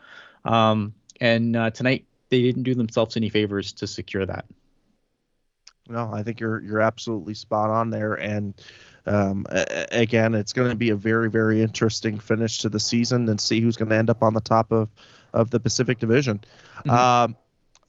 [0.45, 4.47] Um, and uh, tonight they didn't do themselves any favors to secure that.
[5.89, 8.55] No, I think you're you're absolutely spot on there, and
[9.07, 9.47] um,
[9.91, 13.61] again, it's going to be a very very interesting finish to the season and see
[13.61, 14.89] who's going to end up on the top of
[15.33, 16.41] of the Pacific Division.
[16.79, 16.91] Mm-hmm.
[16.91, 17.37] Um,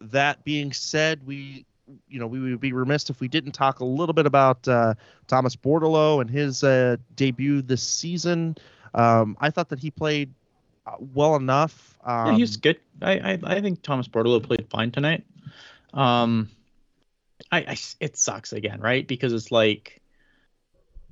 [0.02, 1.66] that being said, we
[2.08, 4.94] you know we would be remiss if we didn't talk a little bit about uh,
[5.28, 8.56] Thomas Bordeleau and his uh, debut this season.
[8.94, 10.34] Um, I thought that he played
[10.86, 11.98] uh, well enough.
[12.04, 12.80] Um, yeah, he's good.
[13.02, 15.26] I, I, I think Thomas Bordeleau played fine tonight.
[15.94, 16.50] Um,
[17.52, 19.08] I, I it sucks again, right?
[19.08, 20.02] Because it's like,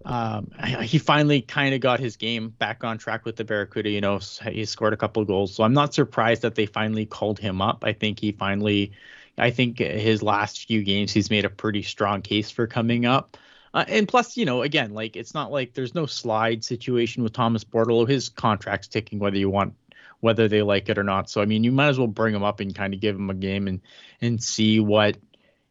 [0.06, 0.52] um,
[0.84, 3.90] he finally kind of got his game back on track with the Barracuda.
[3.90, 4.20] You know,
[4.52, 7.84] he scored a couple goals, so I'm not surprised that they finally called him up.
[7.84, 8.94] I think he finally,
[9.38, 13.38] I think his last few games, he's made a pretty strong case for coming up.
[13.74, 17.34] Uh, and plus, you know, again, like it's not like there's no slide situation with
[17.34, 18.08] Thomas Bordeleau.
[18.08, 19.76] His contract's ticking whether you want
[20.20, 21.30] whether they like it or not.
[21.30, 23.30] So I mean, you might as well bring him up and kind of give him
[23.30, 23.82] a game and
[24.22, 25.18] and see what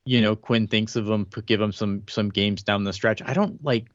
[0.06, 1.26] you know Quinn thinks of him.
[1.44, 3.20] Give him some some games down the stretch.
[3.22, 3.88] I don't like.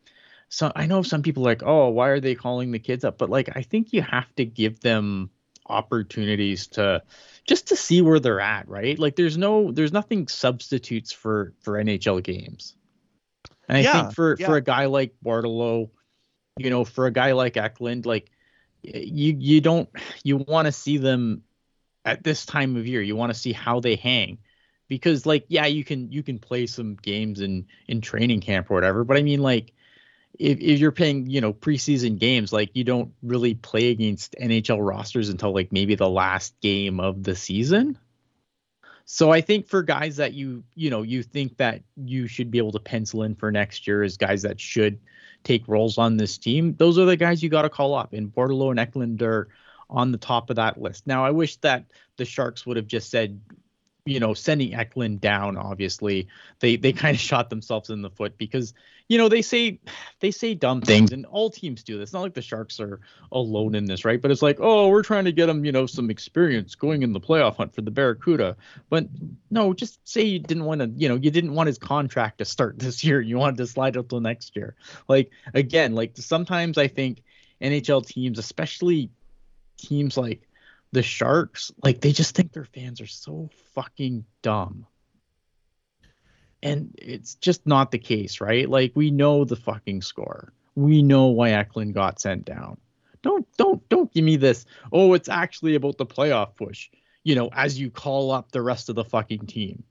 [0.50, 3.18] So I know some people like, oh, why are they calling the kids up?
[3.18, 5.30] But like, I think you have to give them
[5.66, 7.02] opportunities to
[7.48, 9.00] just to see where they're at, right?
[9.00, 12.76] Like, there's no, there's nothing substitutes for for NHL games.
[13.70, 14.48] And I yeah, think for yeah.
[14.48, 15.90] for a guy like Bordeleau,
[16.58, 18.30] you know, for a guy like Eklund, like
[18.84, 19.90] you you don't
[20.24, 21.44] you want to see them
[22.04, 23.02] at this time of year.
[23.02, 24.40] You want to see how they hang.
[24.92, 28.74] Because like yeah, you can you can play some games in in training camp or
[28.74, 29.72] whatever, but I mean like
[30.38, 34.86] if, if you're playing, you know, preseason games, like you don't really play against NHL
[34.86, 37.98] rosters until like maybe the last game of the season.
[39.06, 42.58] So I think for guys that you you know you think that you should be
[42.58, 45.00] able to pencil in for next year as guys that should
[45.46, 48.12] take roles on this team, those are the guys you got to call up.
[48.12, 49.48] And Bordeleau and Eklund are
[49.90, 51.08] on the top of that list.
[51.08, 51.86] Now I wish that
[52.18, 53.40] the Sharks would have just said
[54.06, 56.28] you know, sending Eklund down, obviously,
[56.60, 58.74] they they kind of shot themselves in the foot because
[59.08, 59.80] you know they say
[60.22, 62.06] they say dumb things, and all teams do this.
[62.06, 63.00] It's not like the Sharks are
[63.32, 64.20] alone in this, right?
[64.20, 67.14] But it's like, oh, we're trying to get them, you know, some experience going in
[67.14, 68.58] the playoff hunt for the Barracuda.
[68.90, 69.08] But
[69.52, 72.46] no, just say you didn't want to, you know, you didn't want his contract to
[72.46, 73.22] start this year.
[73.22, 74.76] You wanted to slide it till next year.
[75.08, 77.22] Like again, like sometimes I think
[77.62, 79.12] NHL teams, especially
[79.78, 80.48] teams like
[80.92, 84.86] the Sharks, like they just think their fans are so fucking dumb.
[86.64, 88.70] And it's just not the case, right?
[88.70, 90.54] Like we know the fucking score.
[90.76, 92.78] We know why Eklund got sent down.
[93.24, 94.66] Don't don't don't give me this.
[94.92, 96.90] Oh, it's actually about the playoff push.
[97.24, 99.84] You know, as you call up the rest of the fucking team.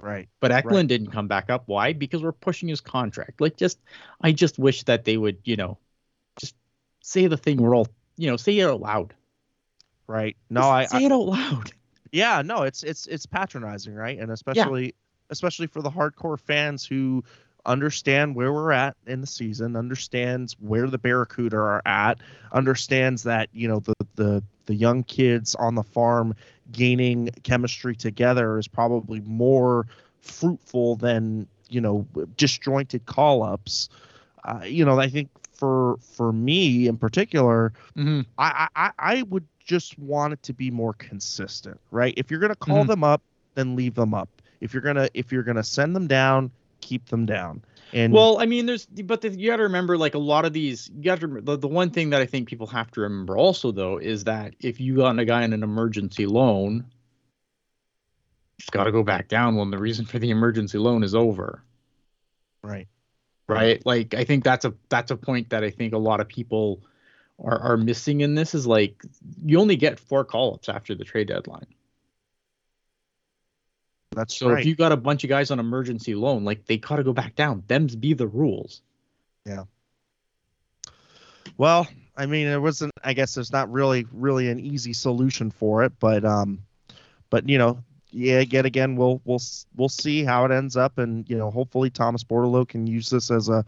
[0.00, 0.28] Right.
[0.40, 0.88] But Eklund Right.
[0.88, 1.62] didn't come back up.
[1.66, 1.92] Why?
[1.92, 3.40] Because we're pushing his contract.
[3.40, 3.78] Like, just
[4.20, 5.78] I just wish that they would, you know,
[6.38, 6.54] just
[7.00, 9.14] say the thing we're all, you know, say it out loud.
[10.06, 10.36] Right.
[10.50, 11.72] No, I, say it out loud.
[12.12, 14.18] yeah, no, it's it's it's patronizing, right?
[14.18, 14.94] And especially
[15.30, 17.24] especially for the hardcore fans who
[17.66, 22.18] understand where we're at in the season, understands where the Barracuda are at,
[22.52, 26.34] understands that, you know, the the the young kids on the farm
[26.72, 29.86] gaining chemistry together is probably more
[30.20, 33.88] fruitful than, you know, disjointed call-ups.
[34.44, 38.20] Uh, you know, I think for for me in particular, Mm-hmm.
[38.38, 42.14] I, I I would just want it to be more consistent, right?
[42.16, 42.88] If you're gonna call Mhm.
[42.88, 43.22] them up,
[43.54, 44.28] then leave them up.
[44.60, 46.50] If you're gonna if you're gonna send them down,
[46.80, 47.62] keep them down.
[47.92, 50.52] And Well, I mean, there's, but the, you got to remember, like a lot of
[50.52, 53.36] these, you got to the, the one thing that I think people have to remember
[53.36, 56.84] also though is that if you got a guy in an emergency loan,
[58.58, 61.62] he's got to go back down when the reason for the emergency loan is over.
[62.62, 62.88] right,
[63.48, 66.28] right like i think that's a that's a point that i think a lot of
[66.28, 66.80] people
[67.42, 69.02] are, are missing in this is like
[69.44, 71.66] you only get four call-ups after the trade deadline
[74.12, 74.60] that's so right.
[74.60, 77.34] if you got a bunch of guys on emergency loan like they gotta go back
[77.34, 78.82] down them's be the rules
[79.44, 79.64] Yeah.
[81.56, 82.92] well, I mean, it wasn't.
[83.02, 86.60] I guess there's not really really an easy solution for it, but um,
[87.30, 89.42] but you know, yeah, yet again, we'll we'll
[89.76, 93.30] we'll see how it ends up, and you know, hopefully Thomas Bordeleau can use this
[93.30, 93.64] as a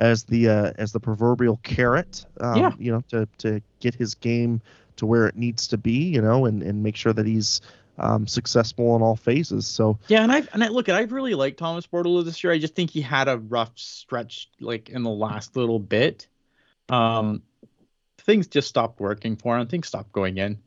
[0.00, 2.72] as the uh, as the proverbial carrot, um, Yeah.
[2.78, 4.60] you know, to to get his game
[4.96, 7.60] to where it needs to be, you know, and and make sure that he's
[7.98, 9.66] um, successful in all phases.
[9.66, 12.52] So yeah and i and i look at i really like thomas Bordeleau this year
[12.52, 16.26] i just think he had a rough stretch like in the last little bit
[16.88, 17.42] um
[18.18, 20.58] things just stopped working for him things stopped going in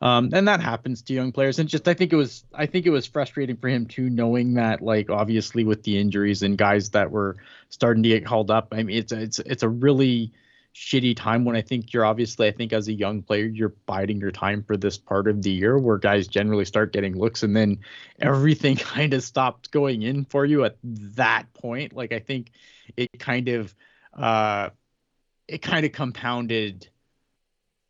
[0.00, 1.58] um, and that happens to young players.
[1.58, 4.54] And just I think it was I think it was frustrating for him too, knowing
[4.54, 7.36] that like obviously with the injuries and guys that were
[7.68, 8.68] starting to get called up.
[8.72, 10.32] I mean, it's it's it's a really
[10.74, 14.20] shitty time when I think you're obviously I think as a young player you're biding
[14.20, 17.56] your time for this part of the year where guys generally start getting looks and
[17.56, 17.80] then
[18.20, 21.94] everything kind of stops going in for you at that point.
[21.94, 22.52] Like I think
[22.96, 23.74] it kind of
[24.14, 24.70] uh
[25.48, 26.88] it kind of compounded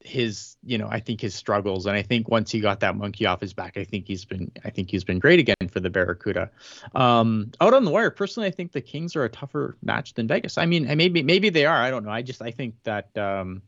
[0.01, 1.85] his you know i think his struggles.
[1.87, 4.51] And i think once he got that monkey off his back i think he's been
[4.65, 6.51] i think he's been great again for the barracuda.
[6.95, 10.29] Um out on the wire personally i think the kings are a tougher match than
[10.29, 10.57] vegas.
[10.57, 11.77] I mean maybe maybe they are.
[11.77, 12.13] I don't know.
[12.13, 13.63] I just i think that um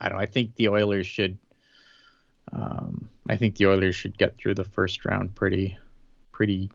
[0.00, 0.22] i don't know.
[0.22, 1.38] I think the oilers should
[2.52, 5.76] um i think the oilers should get through the first round pretty
[6.32, 6.70] pretty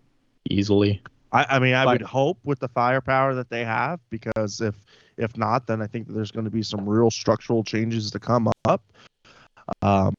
[0.49, 1.01] easily.
[1.31, 4.75] I, I mean, I But- would hope with the firepower that they have, because if
[5.17, 8.49] if not, then I think there's going to be some real structural changes to come
[8.65, 8.82] up.
[9.82, 10.13] Um,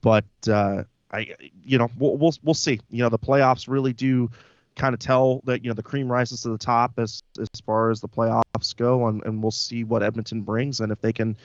[0.00, 2.80] but uh, I, you know, we'll, we'll we'll see.
[2.90, 4.30] You know, the playoffs really do
[4.76, 7.90] kind of tell that you know the cream rises to the top as as far
[7.90, 11.36] as the playoffs go, and, and we'll see what Edmonton brings and if they can,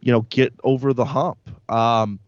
[0.00, 1.38] you know, get over the hump.
[1.68, 2.20] Um,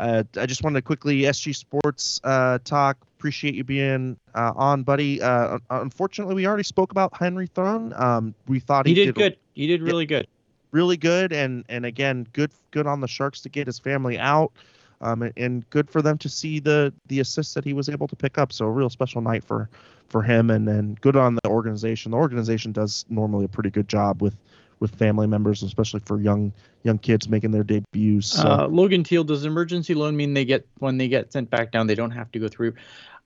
[0.00, 2.98] uh, I just wanted to quickly SG Sports uh, talk.
[3.24, 5.22] Appreciate you being uh, on, buddy.
[5.22, 7.94] Uh, unfortunately, we already spoke about Henry Thrun.
[7.96, 10.26] Um, we thought he, he, did, good he did really good
[10.74, 14.52] really good, and and again, good good on the Sharks to get his family out,
[15.00, 18.08] um, and, and good for them to see the the assists that he was able
[18.08, 18.52] to pick up.
[18.52, 19.70] So a real special night for
[20.08, 22.10] for him, and then good on the organization.
[22.10, 24.36] The organization does normally a pretty good job with
[24.80, 28.26] with family members, especially for young young kids making their debuts.
[28.26, 28.42] So.
[28.42, 31.86] Uh, Logan Teal, does emergency loan mean they get when they get sent back down,
[31.86, 32.74] they don't have to go through?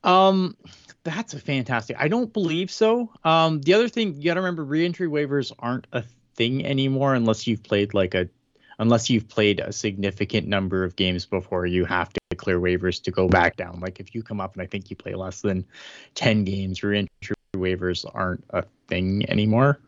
[0.04, 0.56] Um,
[1.04, 1.96] that's a fantastic.
[1.98, 3.10] I don't believe so.
[3.24, 7.46] Um, the other thing you got to remember, reentry waivers aren't a thing anymore unless
[7.46, 8.28] you've played like a,
[8.78, 13.10] unless you've played a significant number of games before you have to clear waivers to
[13.10, 13.80] go back down.
[13.80, 15.66] Like if you come up and I think you play less than
[16.14, 19.80] ten games, reentry waivers aren't a thing anymore.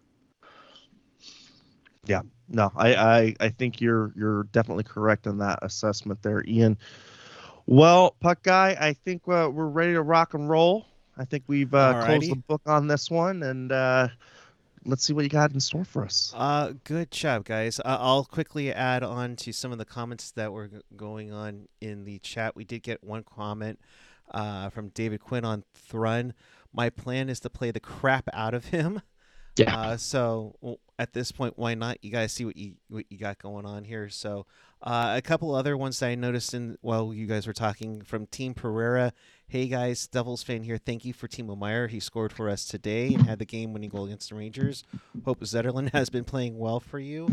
[2.06, 6.78] Yeah, no, I, I I think you're you're definitely correct in that assessment there, Ian.
[7.70, 10.86] Well, puck guy, I think uh, we're ready to rock and roll.
[11.16, 14.08] I think we've uh, closed the book on this one, and uh,
[14.84, 16.34] let's see what you got in store for us.
[16.36, 17.78] Uh, good job, guys.
[17.78, 21.68] Uh, I'll quickly add on to some of the comments that were g- going on
[21.80, 22.56] in the chat.
[22.56, 23.78] We did get one comment
[24.32, 26.34] uh, from David Quinn on Thrun.
[26.72, 29.00] My plan is to play the crap out of him.
[29.56, 29.76] Yeah.
[29.76, 31.98] Uh, so w- at this point, why not?
[32.02, 34.08] You guys see what you what you got going on here.
[34.08, 34.46] So
[34.82, 38.26] uh, a couple other ones that I noticed in while you guys were talking from
[38.26, 39.12] Team Pereira.
[39.48, 40.78] Hey guys, Devils fan here.
[40.78, 41.88] Thank you for Timo Meier.
[41.88, 44.84] He scored for us today and had the game-winning goal against the Rangers.
[45.24, 47.28] Hope Zetterlund has been playing well for you.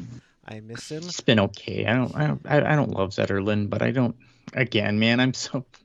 [0.47, 1.03] I miss him.
[1.03, 1.85] It's been okay.
[1.85, 4.15] I don't, I don't, I I don't love Zetterlund, but I don't.
[4.53, 5.65] Again, man, I'm so.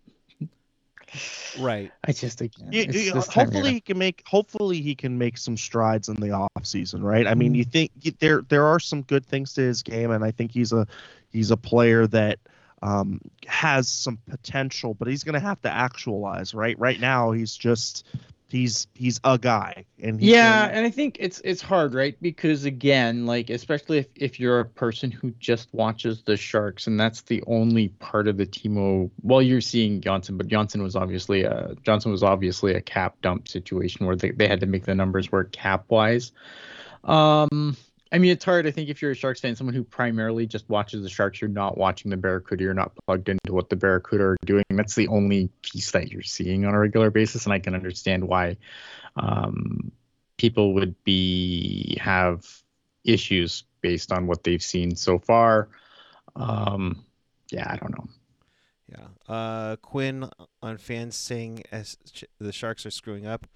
[1.60, 1.92] Right.
[2.04, 3.62] I just again, You- you- this time of year.
[3.62, 7.26] hopefully he can make hopefully he can make some strides in the off season, right?
[7.26, 7.38] I Mm-hmm.
[7.38, 10.30] mean, you think you- there there are some good things to his game, and I
[10.30, 10.86] think he's a
[11.32, 12.38] he's a player that
[12.82, 16.78] um, has some potential, but he's going to have to actualize, right?
[16.78, 18.06] Right now, he's just
[18.52, 23.24] he's he's a guy, and yeah and i think it's it's hard right because again
[23.24, 27.42] like especially if, if you're a person who just watches the sharks and that's the
[27.46, 32.12] only part of the timo well you're seeing johnson but johnson was obviously a johnson
[32.12, 35.50] was obviously a cap dump situation where they, they had to make the numbers work
[35.50, 36.32] cap wise
[37.04, 37.74] um
[38.12, 40.68] i mean it's hard i think if you're a sharks fan someone who primarily just
[40.68, 44.24] watches the sharks you're not watching the barracuda you're not plugged into what the barracuda
[44.24, 47.58] are doing that's the only piece that you're seeing on a regular basis and i
[47.58, 48.56] can understand why
[49.16, 49.92] um,
[50.36, 52.46] people would be have
[53.04, 55.68] issues based on what they've seen so far.
[56.34, 57.04] Um,
[57.50, 58.08] yeah, I don't know.
[58.88, 59.34] Yeah.
[59.34, 60.28] Uh, Quinn
[60.62, 61.96] on fans saying as
[62.38, 63.46] the Sharks are screwing up.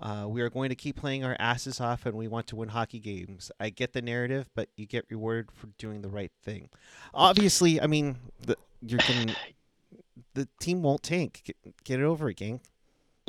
[0.00, 2.68] Uh, we are going to keep playing our asses off and we want to win
[2.70, 3.50] hockey games.
[3.60, 6.70] I get the narrative, but you get rewarded for doing the right thing.
[7.12, 9.34] Obviously, I mean, the, you're getting
[10.34, 11.42] the team won't tank.
[11.44, 12.60] Get, get it over it, gang.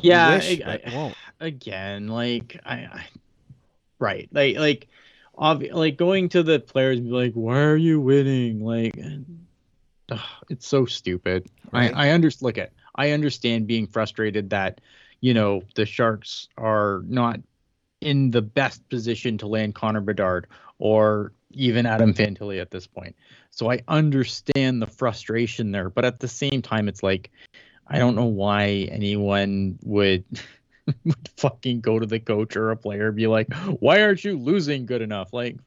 [0.02, 1.16] Yeah, wish, I- I- it won't.
[1.40, 3.06] again, like I, I
[4.00, 4.88] right, like like
[5.38, 8.98] obvi- like going to the players and be like, "Why are you winning?" Like,
[10.10, 11.48] ugh, it's so stupid.
[11.72, 11.94] Right.
[11.94, 12.46] I I understand.
[12.46, 14.82] Look at I understand being frustrated that
[15.22, 17.40] you know the Sharks are not
[18.02, 20.48] in the best position to land Connor Bedard
[20.80, 23.16] or even Adam Fantilli at this point.
[23.52, 27.32] So I understand the frustration there, but at the same time, it's like
[27.88, 30.26] I don't know why anyone would
[31.06, 34.38] would fucking go to the coach or a player and be like, "Why aren't you
[34.38, 35.58] losing good enough?" Like,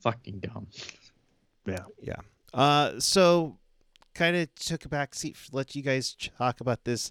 [0.00, 0.68] fucking dumb.
[1.66, 2.20] Yeah, yeah.
[2.54, 3.58] Uh, so
[4.14, 5.36] kind of took a back seat.
[5.50, 7.10] Let you guys talk about this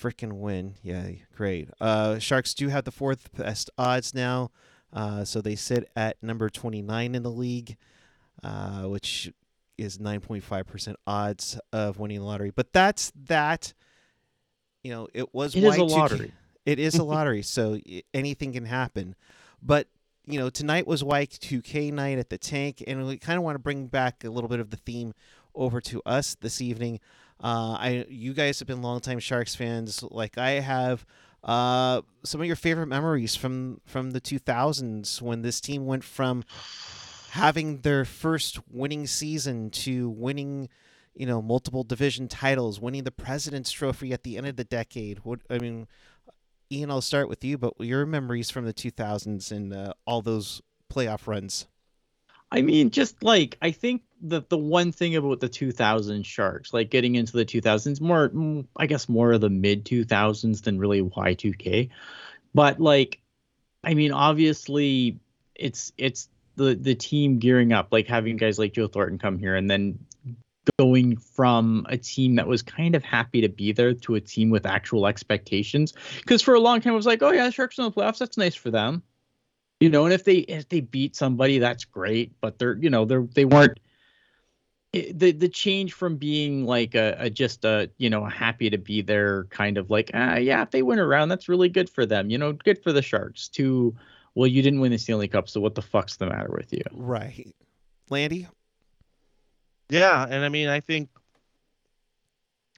[0.00, 0.74] freaking win.
[0.82, 1.68] Yeah, great.
[1.80, 4.50] Uh, Sharks do have the fourth best odds now.
[4.92, 7.76] Uh, so they sit at number 29 in the league,
[8.42, 9.30] uh, which
[9.76, 12.50] is 9.5% odds of winning the lottery.
[12.50, 13.74] But that's that.
[14.82, 16.32] You know, it was It is a Y2K lottery.
[16.64, 17.78] It is a lottery, so
[18.14, 19.14] anything can happen.
[19.62, 19.88] But
[20.24, 23.60] you know, tonight was Y2K night at the tank, and we kind of want to
[23.60, 25.14] bring back a little bit of the theme
[25.54, 27.00] over to us this evening.
[27.42, 31.06] Uh, I, you guys have been longtime Sharks fans, like I have.
[31.44, 36.42] Uh, some of your favorite memories from from the 2000s when this team went from
[37.30, 40.68] having their first winning season to winning,
[41.14, 45.20] you know, multiple division titles, winning the President's Trophy at the end of the decade.
[45.20, 45.86] What I mean,
[46.72, 50.60] Ian, I'll start with you, but your memories from the 2000s and uh, all those
[50.92, 51.66] playoff runs.
[52.50, 56.90] I mean, just like I think that the one thing about the 2000 Sharks, like
[56.90, 58.30] getting into the 2000s, more
[58.76, 61.90] I guess more of the mid 2000s than really Y2K,
[62.54, 63.20] but like,
[63.84, 65.18] I mean, obviously
[65.54, 69.54] it's it's the the team gearing up, like having guys like Joe Thornton come here,
[69.54, 69.98] and then
[70.78, 74.50] going from a team that was kind of happy to be there to a team
[74.50, 75.92] with actual expectations.
[76.18, 78.18] Because for a long time it was like, oh yeah, the Sharks in the playoffs,
[78.18, 79.02] that's nice for them
[79.80, 83.04] you know and if they if they beat somebody that's great but they're you know
[83.04, 83.78] they're they weren't
[84.92, 89.02] the the change from being like a, a just a you know happy to be
[89.02, 92.30] there kind of like ah yeah if they win around that's really good for them
[92.30, 93.94] you know good for the sharks to
[94.34, 96.82] well you didn't win the stanley cup so what the fuck's the matter with you
[96.92, 97.54] Right.
[98.10, 98.48] Landi?
[99.90, 101.08] Yeah, and I mean, I think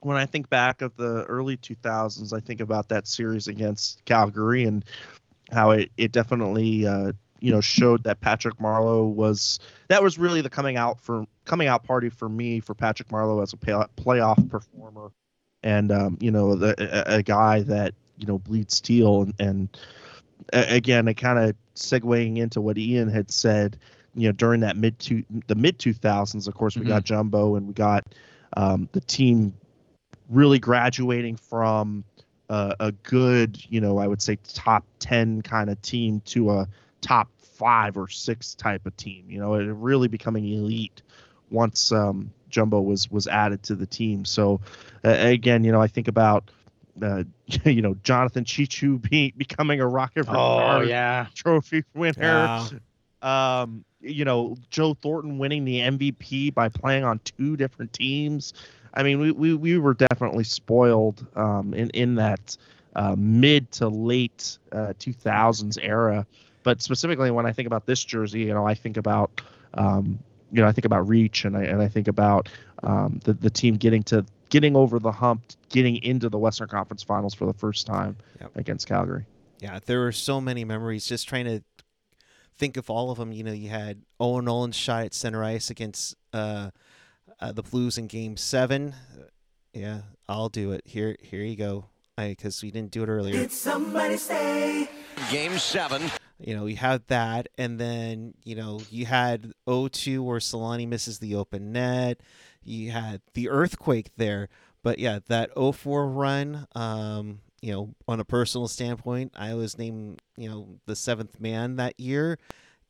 [0.02, 4.64] when I think back of the early 2000s, I think about that series against Calgary
[4.64, 4.84] and
[5.52, 9.58] how it it definitely uh, you know showed that Patrick Marleau was
[9.88, 13.42] that was really the coming out for coming out party for me for Patrick Marleau
[13.42, 15.10] as a play, playoff performer.
[15.62, 19.68] And um, you know the, a, a guy that you know bleeds steel and, and
[20.52, 23.78] again it kind of segueing into what Ian had said
[24.14, 27.68] you know during that mid two the mid 2000s of course we got jumbo and
[27.68, 28.04] we got
[28.56, 29.54] um, the team
[30.28, 32.04] really graduating from
[32.50, 36.68] uh, a good you know i would say top 10 kind of team to a
[37.00, 41.02] top five or six type of team you know it really becoming elite
[41.50, 44.60] once um, jumbo was was added to the team so
[45.04, 46.50] uh, again you know i think about
[47.02, 47.22] uh,
[47.64, 52.12] you know Jonathan Cheechoo be, becoming a rocket oh yeah trophy winner
[53.22, 53.62] Yeah.
[53.62, 58.54] um, you know, Joe Thornton winning the MVP by playing on two different teams.
[58.94, 62.56] I mean, we, we, we were definitely spoiled um, in, in that
[62.96, 66.26] uh, mid to late uh, 2000s era.
[66.62, 69.40] But specifically, when I think about this jersey, you know, I think about,
[69.74, 70.18] um,
[70.52, 72.48] you know, I think about reach and I, and I think about
[72.82, 77.02] um, the, the team getting to getting over the hump, getting into the Western Conference
[77.04, 78.56] Finals for the first time Yep.
[78.56, 79.24] against Calgary.
[79.60, 81.06] Yeah, there were so many memories.
[81.06, 81.62] Just trying to
[82.56, 83.32] think of all of them.
[83.32, 86.70] You know, you had Owen Nolan's shot at center ice against uh,
[87.40, 88.94] uh, the Blues in Game Seven.
[89.18, 89.24] Uh,
[89.72, 90.82] Yeah, I'll do it.
[90.84, 91.86] Here, here you go.
[92.18, 93.34] I Because we didn't do it earlier.
[95.30, 96.02] Game seven.
[96.38, 101.18] You know, you had that, and then you know you had 0-2 where Selanne misses
[101.18, 102.20] the open net.
[102.64, 104.48] You had the earthquake there,
[104.82, 106.66] but yeah, that 0-4 run.
[106.74, 111.76] Um, you know, on a personal standpoint, I was named you know the seventh man
[111.76, 112.38] that year,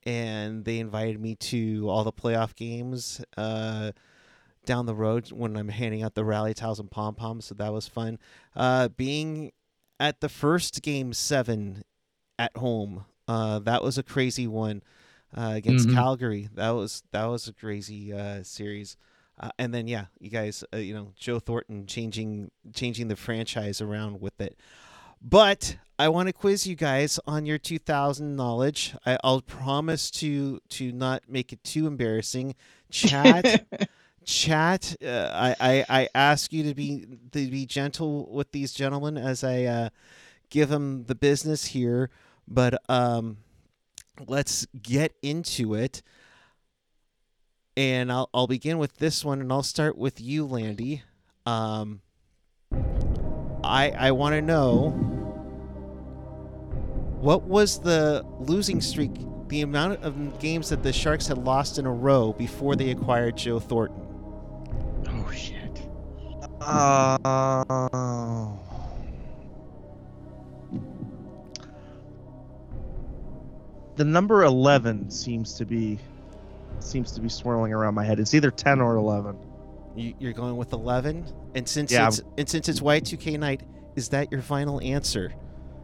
[0.04, 3.20] and they invited me to all the playoff games.
[3.36, 3.90] Uh,
[4.64, 7.72] down the road when I'm handing out the rally towels and pom poms, so that
[7.72, 8.18] was fun.
[8.54, 9.52] Uh, being
[9.98, 11.82] at the first game seven
[12.38, 13.04] at home.
[13.28, 14.82] Uh, that was a crazy one
[15.36, 15.94] uh, against Mhm.
[15.94, 16.48] Calgary.
[16.54, 18.96] That was that was a crazy uh, series.
[19.38, 23.80] Uh, and then yeah, you guys, uh, you know, Joe Thornton changing changing the franchise
[23.80, 24.58] around with it.
[25.22, 28.94] But I want to quiz you guys on your 2000 knowledge.
[29.04, 32.54] I, I'll promise to to not make it too embarrassing.
[32.90, 33.66] Chat,
[34.24, 34.96] chat.
[35.04, 39.44] Uh, I, I I ask you to be to be gentle with these gentlemen as
[39.44, 39.88] I uh,
[40.50, 42.10] give them the business here.
[42.46, 43.38] But um,
[44.26, 46.02] let's get into it.
[47.76, 51.02] And I'll I'll begin with this one, and I'll start with you, Landi.
[51.46, 52.00] Um,
[53.64, 54.90] I I want to know
[57.20, 59.12] what was the losing streak,
[59.48, 63.36] the amount of games that the Sharks had lost in a row before they acquired
[63.36, 64.09] Joe Thornton.
[65.30, 65.88] Oh shit.
[66.60, 67.16] Uh,
[73.96, 75.98] the number 11 seems to be
[76.80, 78.18] seems to be swirling around my head.
[78.18, 79.36] It's either 10 or 11.
[79.96, 82.08] You, you're going with 11, and since Yeah.
[82.08, 83.62] it's and since it's Y2K night,
[83.96, 85.32] is that your final answer?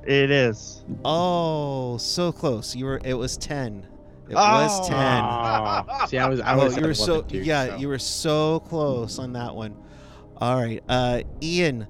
[0.05, 0.85] It is.
[1.05, 2.75] Oh, so close.
[2.77, 3.01] You were.
[3.05, 3.87] It was 10.
[4.29, 4.39] It Oh.
[4.39, 4.97] was 10.
[4.99, 6.41] Oh, see, I was.
[6.41, 6.77] I oh, was.
[6.77, 7.77] you were so too, yeah, so.
[7.77, 9.77] you were so close on that one.
[10.39, 11.87] All right, uh, Ian.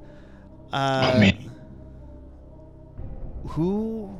[0.72, 1.50] Uh, Oh, man.
[3.48, 4.16] Who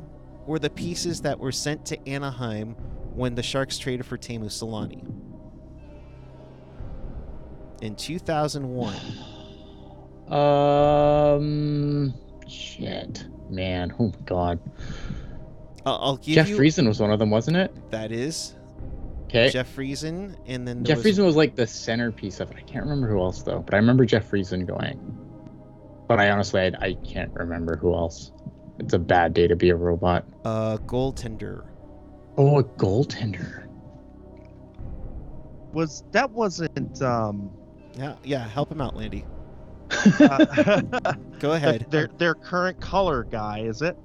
[0.47, 2.71] were the pieces that were sent to Anaheim
[3.13, 5.05] when the Sharks traded for Teemu Selanne?
[7.81, 8.95] In 2001.
[10.27, 12.13] Um,
[12.49, 13.93] shit, man.
[13.97, 14.59] Oh my god.
[15.87, 17.91] I'll, I'll give Jeff you Friesen was one of them, wasn't it?
[17.91, 18.55] that is
[19.25, 19.49] Okay.
[19.49, 22.55] Jeff Friesen, and then Jeff was, Friesen was like the centerpiece of it.
[22.57, 24.97] I can't remember who else though, but I remember Jeff Friesen going.
[26.07, 28.31] But I honestly, I, I can't remember who else.
[28.79, 30.23] It's a bad day to be a robot.
[30.45, 31.65] uh, goaltender.
[32.37, 33.67] Oh, a goaltender.
[35.73, 37.51] Was that wasn't um
[37.97, 38.47] Yeah, yeah.
[38.47, 39.25] Help him out, Landi.
[39.91, 41.87] uh, Go ahead.
[41.89, 43.97] their their current color guy, is it?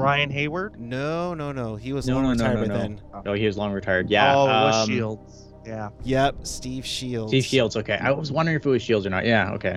[0.00, 0.80] Brian Hayward?
[0.80, 1.76] No, no, no.
[1.76, 2.78] He was No, long no, no, retired no, by no.
[2.78, 3.00] then.
[3.24, 4.10] No, he was long retired.
[4.10, 4.34] Yeah.
[4.36, 5.44] Oh, it was um, Shields.
[5.66, 5.90] Yeah.
[6.04, 7.30] Yep, Steve Shields.
[7.30, 7.76] Steve Shields.
[7.76, 9.26] Okay, I was wondering if it was Shields or not.
[9.26, 9.52] Yeah.
[9.52, 9.76] Okay.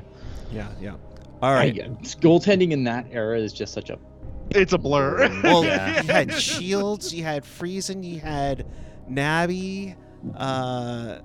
[0.54, 0.96] Yeah, yeah.
[1.42, 1.82] All right.
[1.82, 1.88] I-
[2.20, 3.98] goaltending in that era is just such a.
[4.52, 5.30] It's a blur.
[5.44, 6.02] Well, Yeah.
[6.04, 8.66] you had Shields, you had Friesen, you had
[9.10, 9.96] Nabby.
[10.36, 11.20] Uh,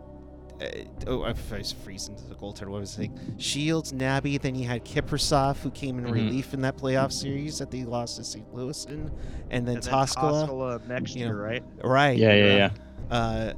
[0.60, 0.66] uh,
[1.06, 2.68] oh, I was freezing to the goaltender.
[2.68, 3.34] What was I saying?
[3.38, 4.38] Shields, Nabby.
[4.38, 6.12] Then you had Kiprusoff, who came in Mhm.
[6.12, 8.52] relief in that playoff series that they lost to St.
[8.54, 9.10] Louis in,
[9.50, 10.48] and then and then Toskala.
[10.48, 11.32] Toskala next you know.
[11.32, 11.64] year, right?
[11.84, 12.18] Right.
[12.18, 12.72] Yeah, yeah, right.
[13.10, 13.54] Uh,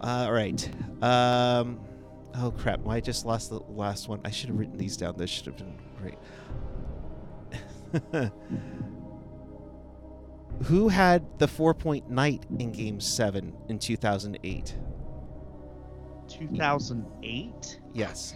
[0.00, 0.70] all right.
[1.02, 1.80] Um,
[2.36, 2.86] oh crap!
[2.86, 4.20] I just lost the last one.
[4.24, 5.14] I should have written these down.
[5.16, 6.18] This should have been great.
[10.64, 14.76] Who had the four-point night in Game Seven in two thousand eight?
[16.28, 17.80] 2008.
[17.94, 18.34] Yes.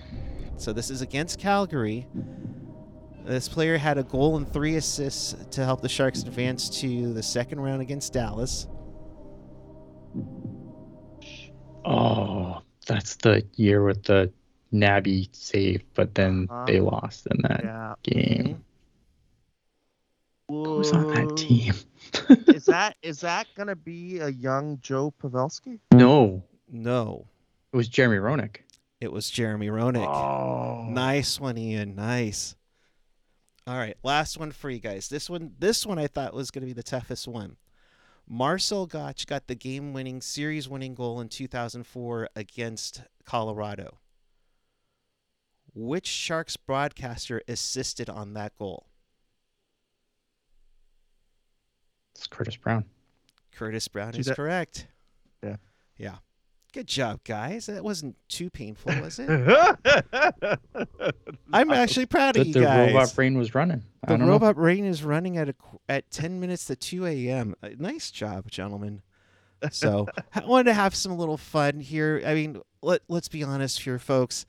[0.57, 2.07] So this is against Calgary.
[3.24, 7.22] This player had a goal and three assists to help the Sharks advance to the
[7.22, 8.66] second round against Dallas.
[11.84, 14.32] Oh, that's the year with the
[14.72, 16.64] Nabby save, but then Uh-huh.
[16.66, 17.95] they lost in that Yeah.
[18.03, 18.64] game.
[20.49, 21.74] Who was on that team?
[22.49, 25.78] is that is that gonna be a young Joe Pavelski?
[25.93, 27.26] No, No,
[27.73, 28.57] it was Jeremy Roenick.
[29.01, 30.07] it was Jeremy Roenick.
[30.07, 31.95] Oh, Nice one, Ian.
[31.97, 32.55] Nice.
[33.66, 35.09] All right, last one for you guys.
[35.09, 37.57] This one, this one I thought was going to be the toughest one.
[38.29, 43.99] Marcel Goc got the game-winning, series-winning goal in 2004 against Colorado.
[45.75, 48.87] Which Sharks broadcaster assisted on that goal?
[52.14, 52.85] It's Curtis Brown.
[53.53, 54.87] Curtis Brown is that- correct.
[55.43, 55.57] Yeah.
[55.97, 56.16] Yeah.
[56.73, 57.66] Good job, guys.
[57.66, 59.29] That wasn't too painful, was it?
[61.53, 62.93] I'm actually proud The, of you the guys.
[62.95, 63.83] robot brain was running.
[64.03, 64.33] I the don't know.
[64.33, 65.55] robot brain is running at a
[65.89, 67.55] at 10 minutes to 2 a.m.
[67.62, 69.03] Uh, Nice job, gentlemen.
[69.70, 72.23] So I wanted to have some little fun here.
[72.25, 74.47] I mean, let let's be honest here, folks.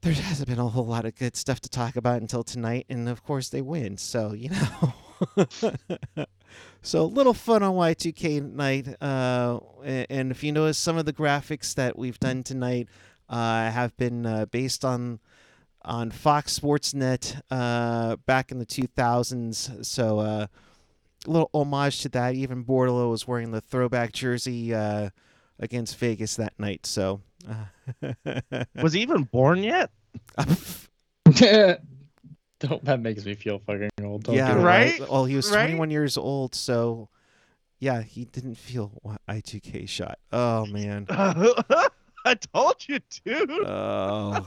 [0.00, 3.08] There hasn't been a whole lot of good stuff to talk about until tonight, and
[3.08, 3.98] of course they win.
[3.98, 5.46] So you know.
[6.82, 11.12] So a little fun on Y2K night, uh, and if you notice, some of the
[11.12, 12.88] graphics that we've done tonight
[13.28, 15.20] uh, have been uh, based on
[15.84, 19.84] on Fox Sports Net uh, back in the 2000s.
[19.84, 20.46] So uh,
[21.26, 22.34] a little homage to that.
[22.34, 25.10] Even Bordeleau was wearing the throwback jersey uh,
[25.58, 26.86] against Vegas that night.
[26.86, 27.20] So.
[27.48, 27.64] Uh,
[28.82, 29.90] Was he even born yet?
[32.68, 34.24] Don't, that makes me feel fucking old.
[34.24, 34.98] Don't yeah, do right?
[35.00, 35.10] right.
[35.10, 35.66] Well, he was Right?
[35.66, 37.08] 21 years old, so
[37.80, 40.18] yeah, he didn't feel what Y2K shot.
[40.32, 41.06] Oh man.
[42.24, 43.50] I told you, dude.
[43.50, 44.46] Oh.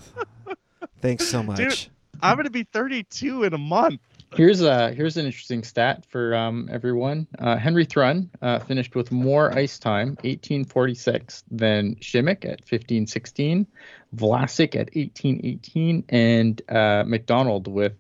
[1.02, 1.90] Thanks so much.
[2.22, 4.00] I'm gonna be 32 in a month.
[4.34, 7.28] Here's a here's an interesting stat for um, everyone.
[7.40, 13.68] Uh, Henry Thrun uh, finished with more ice time, 1846, than Simek at 1516,
[14.16, 17.94] Vlasic at 1818, and uh, MacDonald with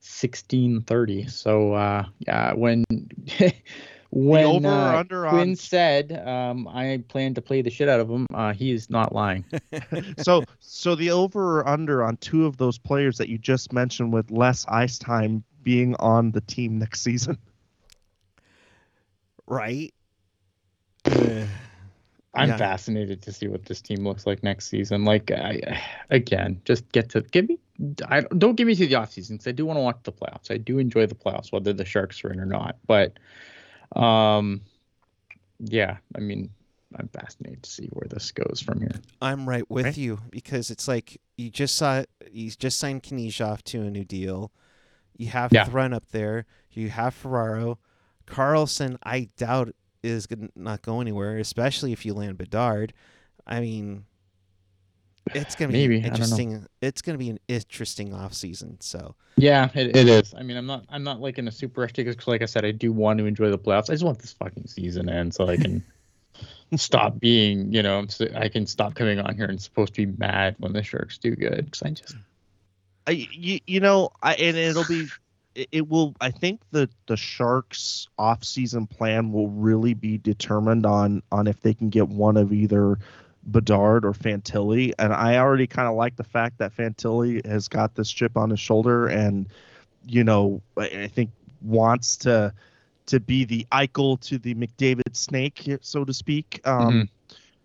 [0.00, 1.26] 1630.
[1.28, 2.84] So uh, yeah, when
[4.10, 7.88] when over or uh, under Quinn on- said um, I plan to play the shit
[7.88, 9.44] out of him, uh, he is not lying.
[10.18, 14.12] so so the over or under on two of those players that you just mentioned
[14.12, 17.36] with less ice time being on the team next season.
[19.46, 19.92] Right?
[21.04, 21.46] Uh,
[22.34, 22.56] I'm Yeah.
[22.56, 25.04] fascinated to see what this team looks like next season.
[25.04, 27.58] Like, I again, just get to give me.
[28.08, 30.12] I don't give me to the off season because I do want to watch the
[30.12, 30.50] playoffs.
[30.50, 32.76] I do enjoy the playoffs, whether the Sharks are in or not.
[32.86, 33.18] But,
[33.96, 34.60] um,
[35.60, 36.50] yeah, I mean,
[36.98, 38.92] I'm fascinated to see where this goes from here.
[39.22, 39.96] I'm right with Right.
[39.96, 44.52] you because it's like you just saw he's just signed Knyzhov to a new deal.
[45.16, 45.64] You have Yeah.
[45.64, 46.46] Thrun up there.
[46.72, 47.78] You have Ferraro.
[48.26, 52.92] Karlsson, I doubt is gonna not go anywhere, especially if you land Bedard.
[53.46, 54.04] I mean,
[55.34, 56.66] it's gonna be I interesting.
[56.80, 58.80] It's gonna be an interesting off season.
[58.80, 60.34] So Yeah, it, it is.
[60.36, 62.64] I mean, I'm not I'm not like in a super rush because, like I said,
[62.64, 63.90] I do want to enjoy the playoffs.
[63.90, 65.84] I just want this fucking season to end so I can
[66.76, 70.12] stop being, you know, so I can stop coming on here and supposed to be
[70.18, 72.16] mad when the Sharks do good because I just
[73.06, 75.08] I, you, you know, I, and it'll be,
[75.54, 76.14] it, it will.
[76.20, 81.60] I think the the Sharks off season plan will really be determined on on if
[81.60, 82.98] they can get one of either
[83.50, 84.92] Bedard or Fantilli.
[84.98, 88.50] And I already kind of like the fact that Fantilli has got this chip on
[88.50, 89.46] his shoulder, and
[90.06, 91.30] you know, I, think
[91.62, 92.52] wants to
[93.06, 96.60] to be the Eichel to the McDavid snake, so to speak.
[96.64, 97.08] Um,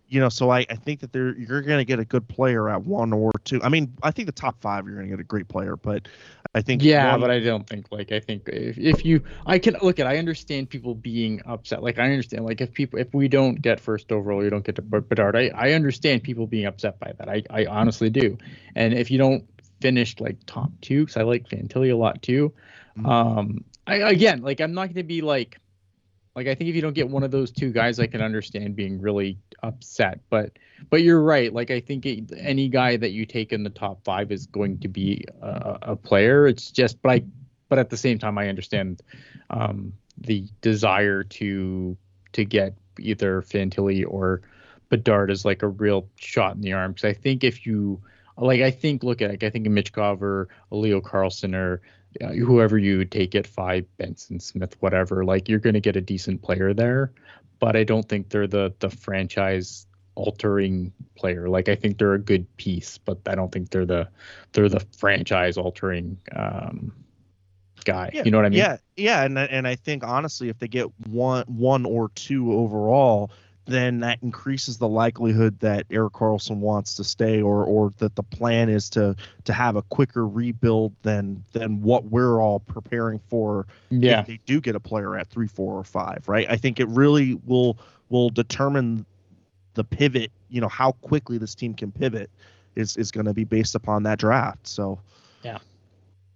[0.08, 2.70] you know, so I, I think that they're you're going to get a good player
[2.70, 3.62] at one or two.
[3.64, 6.08] I mean, I think the top five you're going to get a great player, but
[6.54, 9.58] I think Yeah, one- but I don't think like I think if, if you I
[9.60, 11.82] can look at I understand people being upset.
[11.84, 14.76] Like I understand like if people if we don't get first overall, you don't get
[14.76, 15.36] to Bed- Bedard.
[15.36, 17.28] I, I understand people being upset by that.
[17.28, 18.38] I, I honestly do.
[18.76, 19.44] And if you don't
[19.82, 22.54] finish like top two, because I like Fantilli a lot too.
[22.98, 23.08] Mhm.
[23.10, 25.60] Um, I again like I'm not going to be like
[26.36, 28.76] like I think if you don't get one of those two guys, I can understand
[28.76, 30.20] being really upset.
[30.30, 30.52] But
[30.90, 31.54] but you're right.
[31.54, 34.80] Like I think it, any guy that you take in the top five is going
[34.80, 36.46] to be a, a player.
[36.46, 37.24] It's just, but I,
[37.70, 39.02] but at the same time, I understand
[39.50, 41.98] um, the desire to
[42.34, 44.42] to get either Fantilli or
[44.90, 46.92] Bedard as like a real shot in the arm.
[46.92, 48.02] Because I think if you
[48.38, 49.44] like, I think look at it.
[49.44, 51.82] I think Michkov or Leo Carlsson or
[52.22, 55.26] uh, whoever you take at five, Benson Smith, whatever.
[55.26, 57.12] Like you're going to get a decent player there,
[57.60, 61.50] but I don't think they're the the franchise altering player.
[61.50, 64.08] Like I think they're a good piece, but I don't think they're the
[64.54, 66.94] they're the franchise altering um,
[67.84, 68.10] guy.
[68.14, 68.60] Yeah, you know what I mean?
[68.60, 73.32] Yeah, yeah, and and I think honestly, if they get one one or two overall,
[73.66, 78.24] then that increases the likelihood that Erik Karlsson wants to stay, or or that the
[78.24, 83.66] plan is to to have a quicker rebuild than than what we're all preparing for
[83.90, 84.22] Yeah.
[84.22, 86.46] if they do get a player at three, four, or five, right?
[86.50, 87.78] I think it really will
[88.10, 89.06] will determine
[89.74, 90.32] the pivot.
[90.50, 92.30] You know how quickly this team can pivot
[92.76, 94.68] is is going to be based upon that draft.
[94.68, 95.00] So
[95.44, 95.58] Yeah.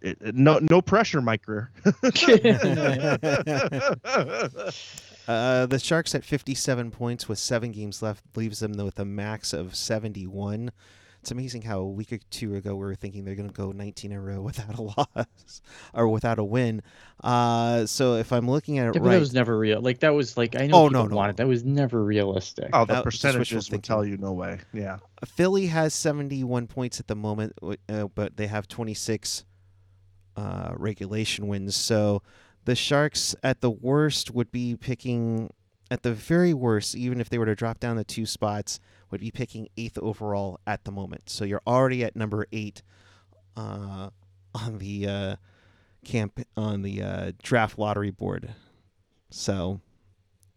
[0.02, 1.72] It, it- no no pressure, Mike Grier.
[5.28, 9.54] Uh, the Sharks at 57 points with seven games left leaves them with a max
[9.54, 10.72] of 71.
[11.22, 13.72] It's amazing how a week or two ago we were thinking they're going to go
[13.72, 15.62] 19 in a row without a loss
[15.94, 16.82] or without a win.
[17.24, 19.82] Uh, so if I'm looking at it Yeah, right, that was never real.
[19.82, 21.16] Like that was like I know Oh, people no, no.
[21.16, 22.70] wanted that was never realistic.
[22.74, 24.58] Oh, the That was just wishful percentages would tell you no way.
[24.74, 24.98] Yeah.
[25.28, 27.54] Philly has 71 points at the moment,
[27.88, 29.46] uh, but they have 26
[30.40, 31.76] uh, regulation wins.
[31.76, 32.22] So
[32.66, 35.50] the Sharks, at the worst, would be picking,
[35.92, 38.80] at the very worst, even if they were to drop down the two spots,
[39.12, 41.30] would be picking eighth overall at the moment.
[41.30, 42.84] So you're already at number eight
[43.58, 44.12] uh,
[44.56, 45.36] on the uh,
[46.06, 48.54] camp on the uh, draft lottery board.
[49.30, 49.82] So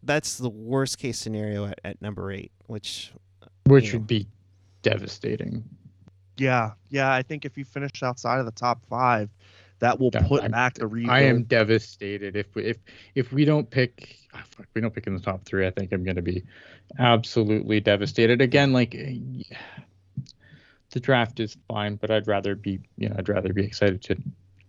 [0.02, 3.12] that's the worst case scenario at, at number eight, which
[3.66, 3.98] which you know.
[3.98, 4.28] would be
[4.82, 5.64] devastating.
[6.36, 6.72] Yeah.
[6.90, 7.12] Yeah.
[7.12, 9.30] I think if you finish outside of the top five,
[9.82, 11.10] that will Yeah, put I'm- back the rebuild.
[11.12, 12.76] I am devastated if we, if
[13.14, 15.66] if we don't pick ah, fuck, we don't pick in the top three.
[15.66, 16.44] I think I'm going to be
[16.98, 18.72] absolutely devastated again.
[18.72, 19.58] Like yeah,
[20.90, 24.16] the draft is fine, but I'd rather be you know I'd rather be excited to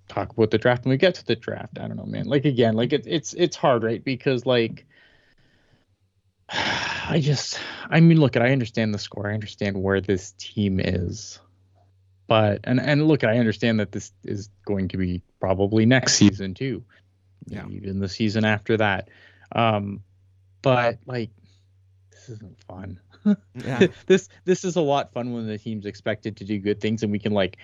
[0.10, 1.78] talk about the draft when we get to the draft.
[1.80, 2.26] I don't know, man.
[2.26, 4.04] Like again, like it's it's it's hard, right?
[4.04, 4.86] Because like
[6.50, 7.60] I just
[7.90, 9.30] I mean, look, I understand the score.
[9.30, 11.40] I understand where this team is
[12.28, 16.54] but and and look i understand that this is going to be probably next season
[16.54, 16.84] too.
[17.48, 17.68] Yeah.
[17.70, 19.10] even the season after that.
[19.52, 20.02] Um
[20.62, 21.32] but like
[22.12, 23.00] this isn't fun.
[23.54, 27.04] Yeah, this this is a lot fun when the team's expected to do good things
[27.04, 27.58] and we can like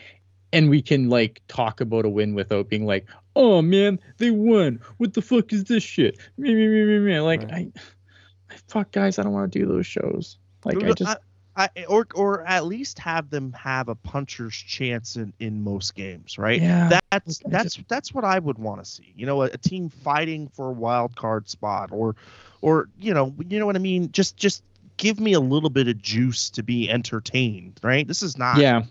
[0.52, 4.82] and we can like talk about a win without being like oh man they won.
[4.98, 6.18] What the fuck is this shit?
[6.38, 7.20] Me, me, me, me, me.
[7.22, 7.72] like Right.
[7.76, 10.38] I, fuck guys i don't want to do those shows.
[10.66, 11.18] Like i Dude, just
[11.60, 16.38] I, or or at least have them have a puncher's chance in in most games,
[16.38, 16.62] right?
[16.62, 19.14] yeah That's that's that's what I would want to see.
[19.16, 22.16] You know, a, a team fighting for a wild card spot, or
[22.62, 24.10] or you know, you know what I mean.
[24.14, 24.64] Just just
[24.96, 28.08] give me a little bit of juice to be entertained, right?
[28.08, 28.58] This is not.
[28.60, 28.84] yeah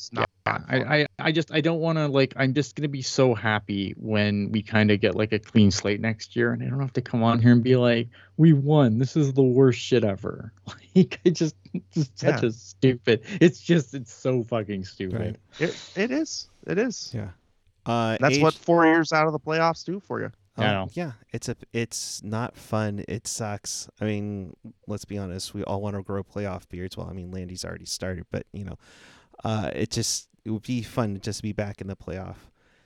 [0.00, 0.30] is not.
[0.46, 0.56] I.
[0.78, 4.50] I, I just I don't want to like I'm just gonna be so happy when
[4.52, 7.00] we kind of get like a clean slate next year and I don't have to
[7.00, 10.52] come on here and be like we won this is the worst shit ever
[10.94, 12.48] like I just it's such Yeah.
[12.48, 15.36] a stupid it's just it's so fucking stupid Right.
[15.60, 16.48] It, it is.
[16.66, 17.10] It is.
[17.14, 17.28] Yeah.
[17.86, 20.30] Uh, That's age- what four years out of the playoffs do for you.
[20.56, 20.88] I um, know.
[20.92, 23.04] yeah, it's a it's not fun.
[23.08, 23.88] It sucks.
[24.00, 24.54] I mean,
[24.86, 25.52] let's be honest.
[25.52, 26.96] We all want to grow playoff beards.
[26.96, 28.78] Well, I mean, Landi's already started, but you know,
[29.42, 32.36] uh, it just it would be fun to just be back in the playoff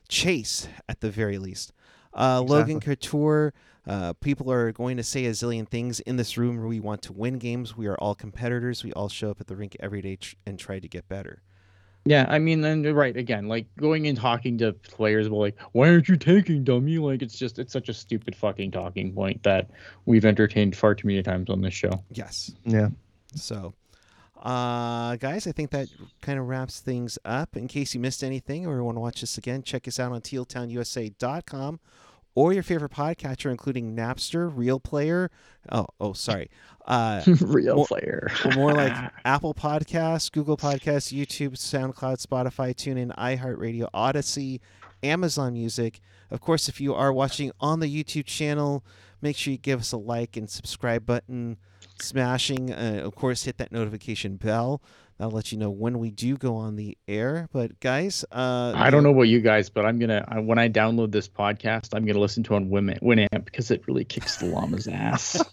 [0.09, 1.73] chase at the very least.
[2.15, 3.53] Uh, Logan Couture.
[3.87, 6.63] Uh, people are going to say a zillion things in this room.
[6.67, 7.77] We want to win games.
[7.77, 8.85] We are all competitors.
[8.85, 11.43] We all show up at the rink every day tr- and try to get better.
[12.05, 15.57] yeah I mean and you're right again like going and talking to players about like
[15.73, 19.43] why aren't you taking dummy like it's just it's such a stupid fucking talking point
[19.43, 19.71] that
[20.07, 22.53] we've entertained far too many times on this show Yes.
[22.65, 22.89] Yeah.
[23.35, 23.75] So,
[24.43, 25.89] uh, guys, I think that
[26.20, 27.57] kind of wraps things up.
[27.57, 30.20] In case you missed anything or want to watch this again, check us out on
[30.20, 31.80] tealtownusa.com
[32.34, 35.30] or your favorite podcatcher, including Napster, Real Player.
[35.72, 36.51] Oh, oh, sorry.
[36.86, 43.89] Uh, real More- player more like Apple Podcasts, Google Podcasts, YouTube, SoundCloud, Spotify, TuneIn, iHeartRadio,
[43.93, 44.61] Odyssey,
[45.03, 46.01] Amazon Music.
[46.30, 48.84] Of course, if you are watching on the YouTube channel,
[49.20, 51.59] make sure you give us a like and subscribe button,
[52.03, 52.72] smashing.
[52.72, 54.82] Uh, of course, hit that notification bell.
[55.18, 57.49] That'll let you know when we do go on the air.
[57.53, 60.68] But guys, uh, I don't know about you guys, but I'm gonna I, when I
[60.68, 64.36] download this podcast, I'm gonna listen to it on Win- Winamp because it really kicks
[64.36, 65.42] the llama's ass.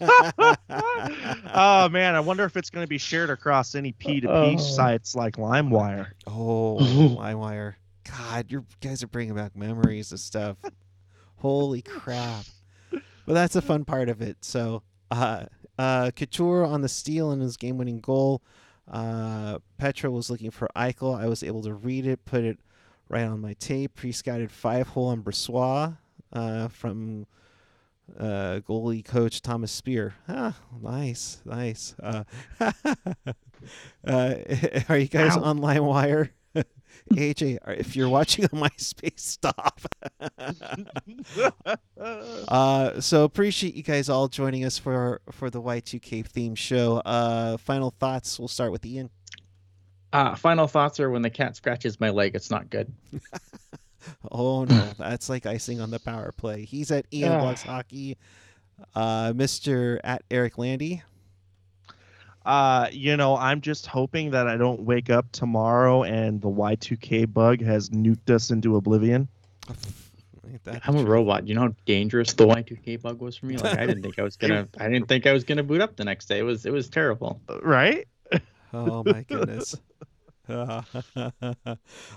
[1.54, 4.56] oh man, I wonder if it's going to be shared across any P2P Oh.
[4.56, 6.08] sites like LimeWire.
[6.26, 7.74] Oh, LimeWire.
[8.08, 10.56] God, you guys are bringing back memories of stuff.
[11.36, 12.44] Holy crap.
[12.90, 14.36] But that's the fun part of it.
[14.42, 15.44] So, uh,
[15.78, 18.42] uh, Couture on the steal and his game winning goal.
[18.90, 21.18] Uh, Petra was looking for Eichel.
[21.18, 22.58] I was able to read it, put it
[23.08, 23.94] right on my tape.
[23.94, 25.96] Pre scouted five hole on Brossoit
[26.32, 27.26] uh, from
[28.18, 30.14] uh, goalie coach Thomas Speer.
[30.28, 31.94] Ah, nice, nice.
[32.02, 32.24] Uh,
[32.60, 32.74] uh,
[34.88, 35.42] are you guys Ow.
[35.42, 36.30] on LimeWire?
[37.12, 39.80] AJ, if you're watching on MySpace, stop.
[42.48, 46.98] uh, so appreciate you guys all joining us for for the Y2K theme show.
[46.98, 48.38] Uh, final thoughts.
[48.38, 49.10] We'll start with Ian.
[50.12, 52.92] uh, final thoughts are when the cat scratches my leg, it's not good.
[54.30, 56.64] Oh no, that's like icing on the power play.
[56.64, 57.40] He's at Ian.
[57.40, 58.16] Blocks Hockey.
[58.94, 61.02] Uh, Mister at Erik Landi.
[62.46, 67.32] Uh, you know, I'm just hoping that I don't wake up tomorrow and the Y2K
[67.32, 69.28] bug has nuked us into oblivion.
[70.62, 71.48] That I'm a the robot.
[71.48, 73.56] You know how dangerous the Y2K bug was for me?
[73.56, 75.96] Like I didn't think I was gonna I didn't think I was gonna boot up
[75.96, 76.38] the next day.
[76.38, 77.40] It was it was terrible.
[77.48, 78.06] Uh, Right?
[78.72, 79.76] Oh my goodness.
[80.48, 80.82] uh,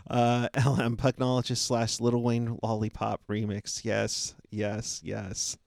[0.08, 3.84] LM Pucknologist slash Little Wayne Lollipop remix.
[3.84, 5.58] Yes, yes, yes.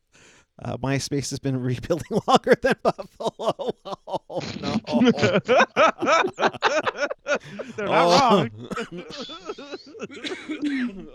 [0.65, 3.77] Uh, MySpace has been rebuilding longer than Buffalo.
[4.35, 4.79] Oh no!
[7.77, 8.69] They're not wrong.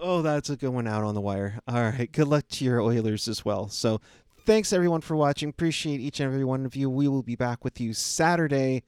[0.01, 1.59] oh, that's a good one out on the wire.
[1.67, 2.11] All right.
[2.11, 3.69] Good luck to your Oilers as well.
[3.69, 4.01] So,
[4.45, 5.49] thanks everyone for watching.
[5.49, 6.89] Appreciate each and every one of you.
[6.89, 8.83] We will be back with you Saturday.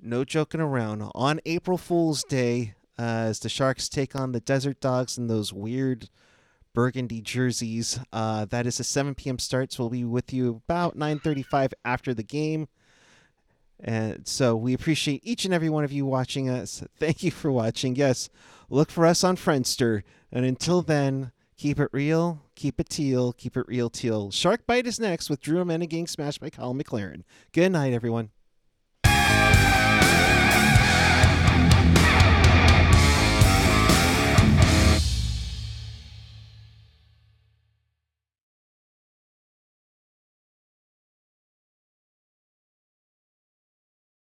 [0.00, 1.08] No joking around.
[1.14, 5.52] On April Fool's Day, uh, as the Sharks take on the Desert Dogs in those
[5.52, 6.08] weird
[6.76, 7.98] burgundy jerseys.
[8.12, 9.38] Uh, that is a 7 p.m.
[9.38, 12.68] start, so we'll be with you about 9:35 after the game.
[13.80, 16.84] And so we appreciate each and every one of you watching us.
[16.98, 17.96] Thank you for watching.
[17.96, 18.28] Yes,
[18.68, 20.02] look for us on Friendster.
[20.30, 24.30] And until then, keep it real, keep it teal, keep it real teal.
[24.30, 27.22] Shark Bite is next with Drew getting smashed by Colin McLaren.
[27.52, 28.30] Good night, everyone.